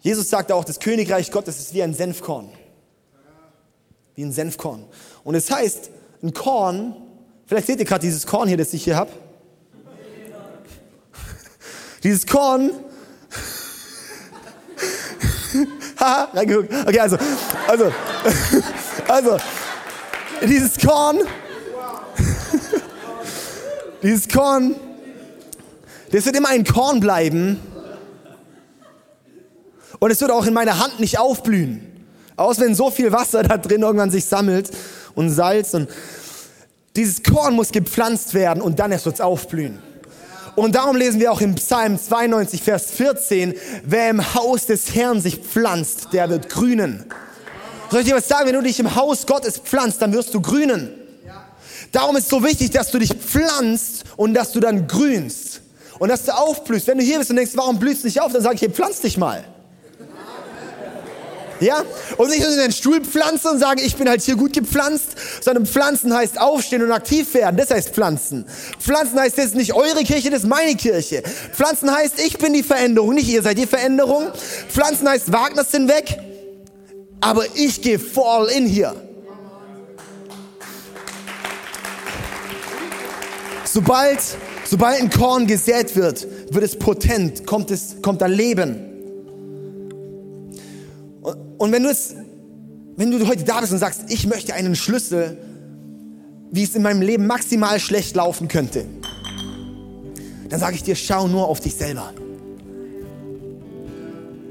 Jesus 0.00 0.30
sagte 0.30 0.54
auch, 0.54 0.64
das 0.64 0.80
Königreich 0.80 1.30
Gottes 1.30 1.58
ist 1.58 1.74
wie 1.74 1.82
ein 1.82 1.94
Senfkorn. 1.94 2.48
Wie 4.14 4.22
ein 4.22 4.32
Senfkorn. 4.32 4.84
Und 5.24 5.34
es 5.34 5.50
heißt, 5.50 5.90
ein 6.22 6.32
Korn, 6.32 6.94
vielleicht 7.46 7.66
seht 7.66 7.78
ihr 7.78 7.84
gerade 7.84 8.02
dieses 8.02 8.26
Korn 8.26 8.48
hier, 8.48 8.56
das 8.56 8.72
ich 8.72 8.84
hier 8.84 8.96
habe. 8.96 9.10
dieses 12.02 12.26
Korn. 12.26 12.70
Haha, 15.98 16.30
reingeguckt. 16.32 16.72
Okay, 16.86 17.00
also, 17.00 17.16
also, 17.68 17.92
also, 19.08 19.36
dieses 20.42 20.78
Korn, 20.78 21.20
dieses 24.02 24.28
Korn, 24.28 24.74
das 26.10 26.26
wird 26.26 26.36
immer 26.36 26.50
ein 26.50 26.64
Korn 26.64 27.00
bleiben. 27.00 27.58
Und 29.98 30.10
es 30.10 30.20
wird 30.20 30.30
auch 30.30 30.46
in 30.46 30.54
meiner 30.54 30.78
Hand 30.78 31.00
nicht 31.00 31.18
aufblühen. 31.18 31.93
Aus 32.36 32.58
wenn 32.58 32.74
so 32.74 32.90
viel 32.90 33.12
Wasser 33.12 33.42
da 33.42 33.56
drin 33.56 33.82
irgendwann 33.82 34.10
sich 34.10 34.24
sammelt 34.24 34.70
und 35.14 35.30
Salz 35.30 35.74
und 35.74 35.88
dieses 36.96 37.22
Korn 37.22 37.54
muss 37.54 37.72
gepflanzt 37.72 38.34
werden 38.34 38.62
und 38.62 38.78
dann 38.78 38.92
erst 38.92 39.06
wird 39.06 39.16
es 39.16 39.20
aufblühen. 39.20 39.78
Und 40.56 40.76
darum 40.76 40.96
lesen 40.96 41.18
wir 41.18 41.32
auch 41.32 41.40
im 41.40 41.56
Psalm 41.56 41.98
92, 41.98 42.62
Vers 42.62 42.92
14, 42.92 43.54
wer 43.84 44.10
im 44.10 44.34
Haus 44.34 44.66
des 44.66 44.94
Herrn 44.94 45.20
sich 45.20 45.38
pflanzt, 45.38 46.08
der 46.12 46.30
wird 46.30 46.48
grünen. 46.48 47.04
Soll 47.90 48.00
ich 48.00 48.06
dir 48.06 48.16
was 48.16 48.28
sagen? 48.28 48.46
Wenn 48.46 48.54
du 48.54 48.62
dich 48.62 48.78
im 48.78 48.94
Haus 48.94 49.26
Gottes 49.26 49.58
pflanzt, 49.58 50.00
dann 50.00 50.12
wirst 50.12 50.32
du 50.32 50.40
grünen. 50.40 50.90
Darum 51.92 52.16
ist 52.16 52.24
es 52.24 52.30
so 52.30 52.42
wichtig, 52.42 52.70
dass 52.70 52.90
du 52.90 52.98
dich 52.98 53.14
pflanzt 53.14 54.04
und 54.16 54.34
dass 54.34 54.52
du 54.52 54.60
dann 54.60 54.86
grünst. 54.86 55.60
Und 56.00 56.08
dass 56.08 56.24
du 56.24 56.36
aufblühst. 56.36 56.88
Wenn 56.88 56.98
du 56.98 57.04
hier 57.04 57.18
bist 57.18 57.30
und 57.30 57.36
denkst, 57.36 57.52
warum 57.54 57.78
blühst 57.78 58.02
du 58.02 58.08
nicht 58.08 58.20
auf, 58.20 58.32
dann 58.32 58.42
sage 58.42 58.56
ich 58.56 58.60
dir, 58.60 58.70
pflanz 58.70 59.00
dich 59.00 59.16
mal. 59.16 59.44
Ja? 61.60 61.84
Und 62.16 62.30
nicht 62.30 62.40
nur 62.40 62.52
in 62.52 62.58
den 62.58 62.72
Stuhl 62.72 63.00
pflanzen 63.00 63.52
und 63.52 63.58
sagen, 63.58 63.80
ich 63.84 63.96
bin 63.96 64.08
halt 64.08 64.22
hier 64.22 64.36
gut 64.36 64.52
gepflanzt, 64.52 65.16
sondern 65.40 65.66
pflanzen 65.66 66.14
heißt 66.14 66.40
aufstehen 66.40 66.82
und 66.82 66.92
aktiv 66.92 67.32
werden. 67.34 67.56
Das 67.56 67.70
heißt 67.70 67.90
pflanzen. 67.90 68.46
Pflanzen 68.78 69.18
heißt, 69.18 69.38
das 69.38 69.46
ist 69.46 69.54
nicht 69.54 69.74
eure 69.74 70.02
Kirche, 70.04 70.30
das 70.30 70.40
ist 70.40 70.48
meine 70.48 70.74
Kirche. 70.74 71.22
Pflanzen 71.52 71.94
heißt, 71.94 72.20
ich 72.20 72.38
bin 72.38 72.52
die 72.52 72.62
Veränderung, 72.62 73.14
nicht 73.14 73.28
ihr 73.28 73.42
seid 73.42 73.58
die 73.58 73.66
Veränderung. 73.66 74.28
Pflanzen 74.68 75.08
heißt, 75.08 75.32
Wagner 75.32 75.64
sind 75.64 75.88
weg, 75.88 76.18
aber 77.20 77.44
ich 77.54 77.80
gehe 77.82 77.98
voll 77.98 78.48
in 78.48 78.66
hier. 78.66 78.94
Sobald, 83.64 84.20
sobald 84.64 85.00
ein 85.00 85.10
Korn 85.10 85.46
gesät 85.46 85.96
wird, 85.96 86.26
wird 86.52 86.64
es 86.64 86.78
potent, 86.78 87.44
kommt, 87.46 87.72
es, 87.72 87.96
kommt 88.02 88.22
da 88.22 88.26
Leben. 88.26 88.93
Und 91.64 91.72
wenn 91.72 91.82
du 91.82 91.88
es, 91.88 92.14
wenn 92.96 93.10
du 93.10 93.26
heute 93.26 93.42
da 93.42 93.58
bist 93.58 93.72
und 93.72 93.78
sagst, 93.78 94.02
ich 94.08 94.26
möchte 94.26 94.52
einen 94.52 94.76
Schlüssel, 94.76 95.38
wie 96.50 96.62
es 96.62 96.74
in 96.74 96.82
meinem 96.82 97.00
Leben 97.00 97.26
maximal 97.26 97.80
schlecht 97.80 98.14
laufen 98.16 98.48
könnte, 98.48 98.84
dann 100.50 100.60
sage 100.60 100.74
ich 100.76 100.82
dir, 100.82 100.94
schau 100.94 101.26
nur 101.26 101.48
auf 101.48 101.60
dich 101.60 101.74
selber. 101.74 102.12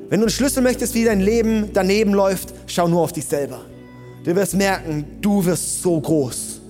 Wenn 0.10 0.21
du 0.21 0.26
einen 0.26 0.32
Schlüssel 0.32 0.63
möchtest, 0.63 0.95
wie 0.95 1.04
dein 1.04 1.21
Leben 1.21 1.69
daneben 1.71 2.15
läuft, 2.15 2.52
schau 2.65 2.88
nur 2.88 3.02
auf 3.02 3.13
dich 3.13 3.26
selber. 3.26 3.62
Du 4.23 4.36
wirst 4.36 4.56
merken, 4.56 5.06
du 5.21 5.45
wirst 5.45 5.84
so 5.84 6.02
groß. 6.02 6.62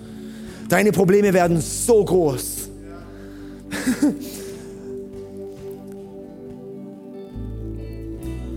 Deine 0.68 0.92
Probleme 0.92 1.34
werden 1.34 1.62
so 1.62 2.04
groß. 2.04 2.68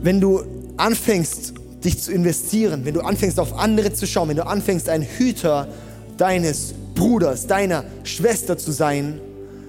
Wenn 0.03 0.21
du 0.21 0.43
anfängst, 0.79 1.56
dich 1.87 2.03
zu 2.03 2.13
investieren, 2.13 2.85
wenn 2.85 2.95
du 2.95 3.01
anfängst 3.01 3.41
auf 3.41 3.57
andere 3.59 3.93
zu 3.93 4.07
schauen, 4.07 4.29
wenn 4.29 4.37
du 4.37 4.47
anfängst 4.47 4.89
ein 4.89 5.03
Hüter 5.03 5.69
deines 6.17 6.75
Bruders, 6.95 7.47
deiner 7.47 7.85
Schwester 8.05 8.59
zu 8.59 8.73
sein, 8.73 9.21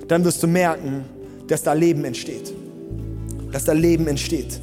dann 0.07 0.25
wirst 0.25 0.41
du 0.43 0.47
merken, 0.47 1.05
dass 1.47 1.63
da 1.63 1.73
Leben 1.73 2.03
entsteht. 2.05 2.53
Dass 3.51 3.63
da 3.63 3.73
Leben 3.73 4.07
entsteht. 4.07 4.59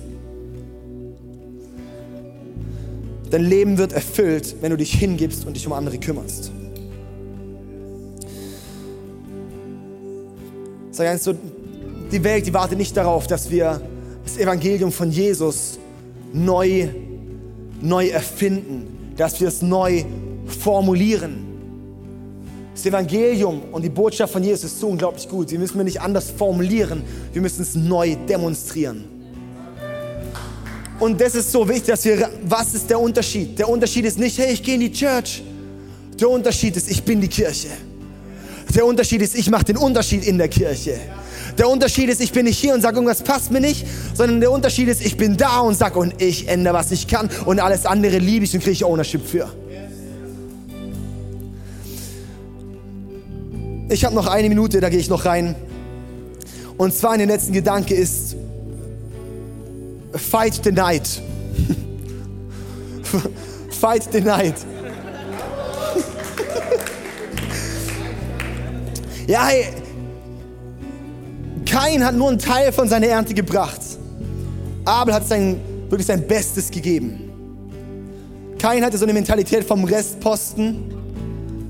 Dein 3.31 3.45
Leben 3.45 3.79
wird 3.79 3.93
erfüllt, 3.93 4.57
wenn 4.61 4.71
du 4.71 4.77
dich 4.77 4.93
hingibst 4.95 5.47
und 5.47 5.55
dich 5.57 5.67
um 5.67 5.73
andere 5.73 5.99
kümmerst. 5.99 6.53
Sag 10.91 11.09
eins 11.09 11.25
so, 11.25 11.35
die 12.13 12.23
Welt, 12.23 12.47
die 12.47 12.55
wartet 12.55 12.79
nicht 12.79 12.97
darauf, 12.97 13.27
dass 13.27 13.51
wir 13.51 13.81
das 14.23 14.39
Evangelium 14.39 14.93
von 14.93 15.11
Jesus 15.11 15.79
neu, 16.33 16.89
neu 17.81 18.09
erfinden, 18.09 19.15
dass 19.17 19.41
wir 19.41 19.49
es 19.49 19.63
neu 19.63 20.05
formulieren. 20.61 21.45
Das 22.75 22.85
Evangelium 22.87 23.63
und 23.71 23.83
die 23.83 23.89
Botschaft 23.89 24.33
von 24.33 24.43
Jesus 24.43 24.65
ist 24.65 24.81
so 24.81 24.89
unglaublich 24.89 25.29
gut. 25.29 25.49
Sie 25.49 25.59
müssen 25.59 25.77
wir 25.77 25.85
nicht 25.85 26.01
anders 26.01 26.31
formulieren, 26.31 27.03
wir 27.33 27.41
müssen 27.41 27.63
es 27.63 27.75
neu 27.75 28.17
demonstrieren. 28.29 29.05
Und 30.99 31.21
das 31.21 31.35
ist 31.35 31.51
so 31.51 31.69
wichtig, 31.69 31.87
dass 31.87 32.05
wir, 32.05 32.31
was 32.45 32.75
ist 32.75 32.89
der 32.89 32.99
Unterschied? 32.99 33.59
Der 33.59 33.69
Unterschied 33.69 34.05
ist 34.05 34.19
nicht, 34.19 34.39
hey, 34.39 34.55
ich 34.55 34.63
gehe 34.63 34.75
in 34.75 34.81
die 34.81 34.93
Church. 34.93 35.43
Der 36.19 36.29
Unterschied 36.31 36.77
ist, 36.77 36.91
ich 36.91 37.03
bin 37.03 37.21
die 37.21 37.29
Kirche. 37.29 37.69
Der 38.75 38.87
Unterschied 38.87 39.23
ist, 39.23 39.35
ich 39.35 39.51
mache 39.51 39.65
den 39.65 39.77
Unterschied 39.77 40.25
in 40.27 40.39
der 40.39 40.49
Kirche. 40.49 40.99
Der 41.59 41.69
Unterschied 41.69 42.09
ist, 42.09 42.21
ich 42.21 42.33
bin 42.33 42.47
nicht 42.47 42.59
hier 42.59 42.75
und 42.75 42.81
sage, 42.81 42.97
irgendwas 42.97 43.23
passt 43.23 43.53
mir 43.53 43.61
nicht, 43.61 43.87
sondern 44.15 44.41
der 44.41 44.51
Unterschied 44.51 44.89
ist, 44.89 45.05
ich 45.05 45.17
bin 45.17 45.37
da 45.37 45.61
und 45.61 45.77
sage, 45.77 45.99
und 45.99 46.21
ich 46.21 46.49
ändere, 46.49 46.75
was 46.75 46.91
ich 46.91 47.07
kann 47.07 47.31
und 47.45 47.61
alles 47.61 47.87
andere 47.87 48.19
liebe 48.19 48.45
ich 48.45 48.55
und 48.55 48.61
kriege 48.61 48.73
ich 48.73 48.85
Ownership 48.85 49.25
für. 49.25 49.53
Ich 53.89 54.05
habe 54.05 54.15
noch 54.15 54.27
eine 54.27 54.49
Minute, 54.49 54.81
da 54.81 54.89
gehe 54.89 54.99
ich 54.99 55.09
noch 55.09 55.25
rein. 55.25 55.55
Und 56.77 56.93
zwar 56.93 57.15
in 57.15 57.21
den 57.21 57.29
letzten 57.29 57.53
Gedanke 57.53 57.95
ist, 57.95 58.35
fight 60.15 60.61
the 60.65 60.73
night. 60.73 61.09
fight 63.71 64.09
the 64.11 64.21
night. 64.21 64.57
ja, 69.29 69.47
hey, 69.47 69.84
Kain 71.75 72.05
hat 72.05 72.15
nur 72.15 72.29
einen 72.29 72.39
Teil 72.39 72.71
von 72.71 72.89
seiner 72.89 73.09
Ernte 73.09 73.35
gebracht. 73.35 73.81
Abel 74.85 75.13
hat 75.13 75.27
sein, 75.27 75.61
wirklich 75.89 76.07
sein 76.07 76.25
Bestes 76.25 76.71
gegeben. 76.71 77.33
Kain 78.61 78.85
hatte 78.85 78.97
so 78.97 79.05
eine 79.05 79.13
Mentalität 79.13 79.65
vom 79.65 79.83
Restposten. 79.83 80.85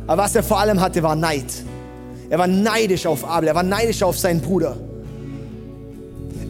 Aber 0.06 0.24
was 0.24 0.34
er 0.34 0.42
vor 0.42 0.58
allem 0.58 0.78
hatte, 0.78 1.02
war 1.02 1.16
Neid. 1.16 1.46
Er 2.28 2.38
war 2.38 2.46
neidisch 2.46 3.06
auf 3.06 3.26
Abel. 3.26 3.48
Er 3.48 3.54
war 3.54 3.62
neidisch 3.62 4.02
auf 4.02 4.18
seinen 4.18 4.42
Bruder. 4.42 4.76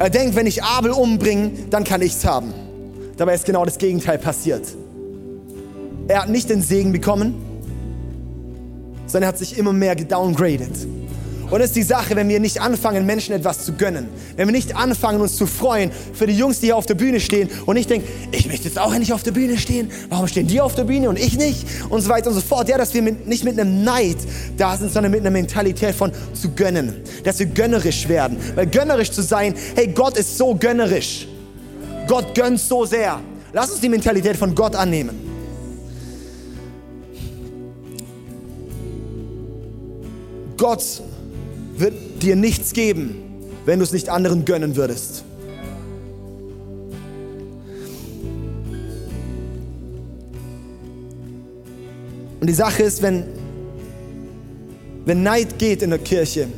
Er 0.00 0.10
denkt, 0.10 0.34
wenn 0.34 0.46
ich 0.46 0.60
Abel 0.60 0.90
umbringe, 0.90 1.52
dann 1.70 1.84
kann 1.84 2.02
ich 2.02 2.14
es 2.14 2.24
haben. 2.24 2.52
Dabei 3.16 3.36
ist 3.36 3.44
genau 3.44 3.64
das 3.64 3.78
Gegenteil 3.78 4.18
passiert. 4.18 4.66
Er 6.08 6.22
hat 6.22 6.28
nicht 6.28 6.50
den 6.50 6.60
Segen 6.60 6.90
bekommen, 6.90 7.36
sondern 9.06 9.22
er 9.22 9.28
hat 9.28 9.38
sich 9.38 9.56
immer 9.56 9.72
mehr 9.72 9.94
gedowngraded. 9.94 10.72
Und 11.50 11.60
das 11.60 11.66
ist 11.66 11.76
die 11.76 11.82
Sache, 11.82 12.16
wenn 12.16 12.28
wir 12.28 12.40
nicht 12.40 12.60
anfangen, 12.60 13.06
Menschen 13.06 13.34
etwas 13.34 13.64
zu 13.64 13.72
gönnen. 13.74 14.08
Wenn 14.36 14.48
wir 14.48 14.52
nicht 14.52 14.74
anfangen, 14.76 15.20
uns 15.20 15.36
zu 15.36 15.46
freuen 15.46 15.90
für 16.12 16.26
die 16.26 16.36
Jungs, 16.36 16.60
die 16.60 16.66
hier 16.66 16.76
auf 16.76 16.86
der 16.86 16.94
Bühne 16.94 17.20
stehen 17.20 17.48
und 17.66 17.76
ich 17.76 17.86
denke, 17.86 18.08
ich 18.32 18.46
möchte 18.46 18.68
jetzt 18.68 18.78
auch 18.78 18.92
endlich 18.92 19.12
auf 19.12 19.22
der 19.22 19.32
Bühne 19.32 19.58
stehen. 19.58 19.90
Warum 20.08 20.26
stehen 20.26 20.46
die 20.46 20.60
auf 20.60 20.74
der 20.74 20.84
Bühne 20.84 21.08
und 21.08 21.18
ich 21.18 21.36
nicht? 21.36 21.66
Und 21.88 22.00
so 22.00 22.08
weiter 22.08 22.28
und 22.28 22.34
so 22.34 22.40
fort. 22.40 22.68
Ja, 22.68 22.78
dass 22.78 22.94
wir 22.94 23.02
mit, 23.02 23.26
nicht 23.26 23.44
mit 23.44 23.58
einem 23.58 23.84
Neid 23.84 24.16
da 24.56 24.76
sind, 24.76 24.92
sondern 24.92 25.12
mit 25.12 25.20
einer 25.20 25.30
Mentalität 25.30 25.94
von 25.94 26.12
zu 26.32 26.50
gönnen. 26.50 27.02
Dass 27.24 27.38
wir 27.38 27.46
gönnerisch 27.46 28.08
werden. 28.08 28.38
Weil 28.54 28.66
gönnerisch 28.66 29.10
zu 29.10 29.22
sein, 29.22 29.54
hey, 29.76 29.88
Gott 29.88 30.16
ist 30.16 30.38
so 30.38 30.54
gönnerisch. 30.54 31.28
Gott 32.06 32.34
gönnt 32.34 32.60
so 32.60 32.84
sehr. 32.84 33.20
Lass 33.52 33.70
uns 33.70 33.80
die 33.80 33.88
Mentalität 33.88 34.36
von 34.36 34.54
Gott 34.54 34.74
annehmen. 34.74 35.24
Gott 40.56 40.82
dir 42.24 42.36
nichts 42.36 42.72
geben, 42.72 43.16
wenn 43.64 43.78
du 43.78 43.84
es 43.84 43.92
nicht 43.92 44.08
anderen 44.08 44.44
gönnen 44.44 44.76
würdest. 44.76 45.24
Und 52.40 52.48
die 52.48 52.54
Sache 52.54 52.82
ist, 52.82 53.00
wenn, 53.00 53.24
wenn 55.06 55.22
Neid 55.22 55.58
geht 55.58 55.82
in 55.82 55.90
der 55.90 55.98
Kirche, 55.98 56.48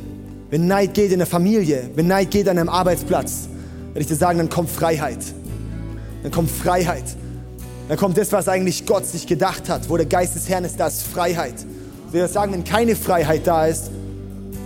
wenn 0.49 0.67
Neid 0.67 0.93
geht 0.93 1.11
in 1.11 1.19
der 1.19 1.27
Familie, 1.27 1.89
wenn 1.95 2.07
Neid 2.07 2.31
geht 2.31 2.49
an 2.49 2.57
einem 2.57 2.69
Arbeitsplatz, 2.69 3.47
werde 3.87 4.01
ich 4.01 4.07
dir 4.07 4.15
sagen, 4.15 4.37
dann 4.37 4.49
kommt 4.49 4.69
Freiheit. 4.69 5.19
Dann 6.23 6.31
kommt 6.31 6.51
Freiheit. 6.51 7.05
Dann 7.87 7.97
kommt 7.97 8.17
das, 8.17 8.31
was 8.33 8.49
eigentlich 8.49 8.85
Gott 8.85 9.05
sich 9.05 9.27
gedacht 9.27 9.69
hat. 9.69 9.89
Wo 9.89 9.95
der 9.95 10.05
Geist 10.05 10.35
des 10.35 10.49
Herrn 10.49 10.65
ist, 10.65 10.77
da 10.77 10.87
ist 10.87 11.03
Freiheit. 11.03 11.55
Ich 12.07 12.13
will 12.13 12.27
sagen, 12.27 12.51
wenn 12.51 12.63
keine 12.63 12.95
Freiheit 12.95 13.47
da 13.47 13.65
ist, 13.65 13.89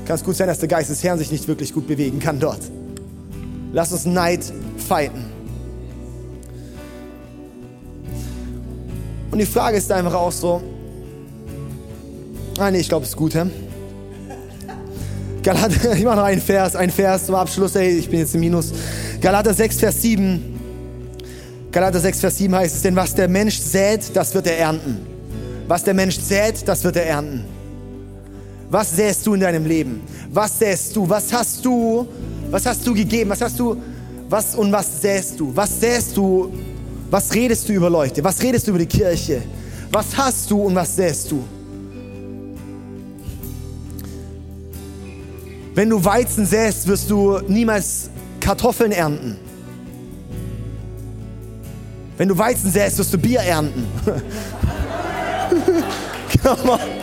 kann 0.06 0.16
es 0.16 0.24
gut 0.24 0.36
sein, 0.36 0.48
dass 0.48 0.60
der 0.60 0.68
Geist 0.68 0.90
des 0.90 1.04
Herrn 1.04 1.18
sich 1.18 1.32
nicht 1.32 1.48
wirklich 1.48 1.74
gut 1.74 1.88
bewegen 1.88 2.20
kann 2.20 2.40
dort. 2.40 2.62
Lass 3.74 3.92
uns 3.92 4.06
Neid 4.06 4.42
fighten. 4.78 5.26
Und 9.32 9.40
die 9.40 9.46
Frage 9.46 9.78
ist 9.78 9.92
einfach 9.92 10.14
auch 10.14 10.32
so, 10.32 10.62
ah 12.60 12.70
nee, 12.70 12.80
ich 12.80 12.90
glaube, 12.90 13.04
es 13.04 13.12
ist 13.12 13.16
gut, 13.16 13.34
hä? 13.34 13.46
Galater, 15.42 15.94
ich 15.96 16.04
mache 16.04 16.18
noch 16.18 16.24
einen 16.24 16.42
Vers, 16.42 16.76
einen 16.76 16.92
Vers 16.92 17.28
zum 17.28 17.36
Abschluss, 17.36 17.76
ey, 17.76 17.98
ich 17.98 18.10
bin 18.10 18.20
jetzt 18.20 18.36
im 18.36 18.42
Minus. 18.42 18.74
Galater 19.22 19.54
6, 19.54 19.80
Vers 19.80 20.02
7. 20.02 20.60
Galater 21.72 22.00
6, 22.02 22.20
Vers 22.20 22.38
7 22.38 22.54
heißt 22.54 22.76
es, 22.76 22.82
denn 22.82 22.96
was 22.96 23.16
der 23.16 23.30
Mensch 23.30 23.58
sät, 23.58 24.12
das 24.14 24.34
wird 24.34 24.48
er 24.48 24.58
ernten. 24.58 24.98
Was 25.68 25.86
der 25.86 25.94
Mensch 25.94 26.20
sät, 26.20 26.68
das 26.68 26.84
wird 26.84 26.98
er 26.98 27.06
ernten. 27.06 27.46
Was 28.72 28.96
säst 28.96 29.28
du 29.28 29.34
in 29.34 29.42
deinem 29.42 29.66
Leben? 29.66 30.02
Was 30.32 30.58
säst 30.58 30.96
du? 30.96 31.08
Was 31.08 31.32
hast 31.34 31.66
du? 31.66 32.08
Was 32.50 32.66
hast 32.66 32.88
du 32.88 32.94
gegeben? 32.94 33.30
Was 33.30 33.42
hast 33.42 33.60
du? 33.60 33.76
Was 34.30 34.56
und 34.56 34.72
was 34.72 35.02
säst 35.02 35.38
du? 35.38 35.54
Was 35.54 35.78
säst 35.78 36.16
du? 36.16 36.54
Was 37.10 37.34
redest 37.34 37.68
du 37.68 37.74
über 37.74 37.90
Leute? 37.90 38.24
Was 38.24 38.42
redest 38.42 38.66
du 38.66 38.72
über 38.72 38.80
die 38.80 38.86
Kirche? 38.86 39.42
Was 39.92 40.16
hast 40.16 40.50
du 40.50 40.62
und 40.62 40.74
was 40.74 40.96
säst 40.96 41.30
du? 41.32 41.44
Wenn 45.76 45.90
du 45.90 46.04
Weizen 46.04 46.46
säst, 46.46 46.88
wirst 46.88 47.10
du 47.10 47.40
niemals 47.50 48.10
Kartoffeln 48.40 48.94
ernten. 48.94 49.36
Wenn 52.16 52.30
du 52.30 52.38
Weizen 52.38 52.72
säst, 52.72 52.98
wirst 53.00 53.14
du 53.14 53.18
Bier 53.18 53.42
ernten. 53.42 53.86
Come 56.42 56.72
on. 56.72 57.01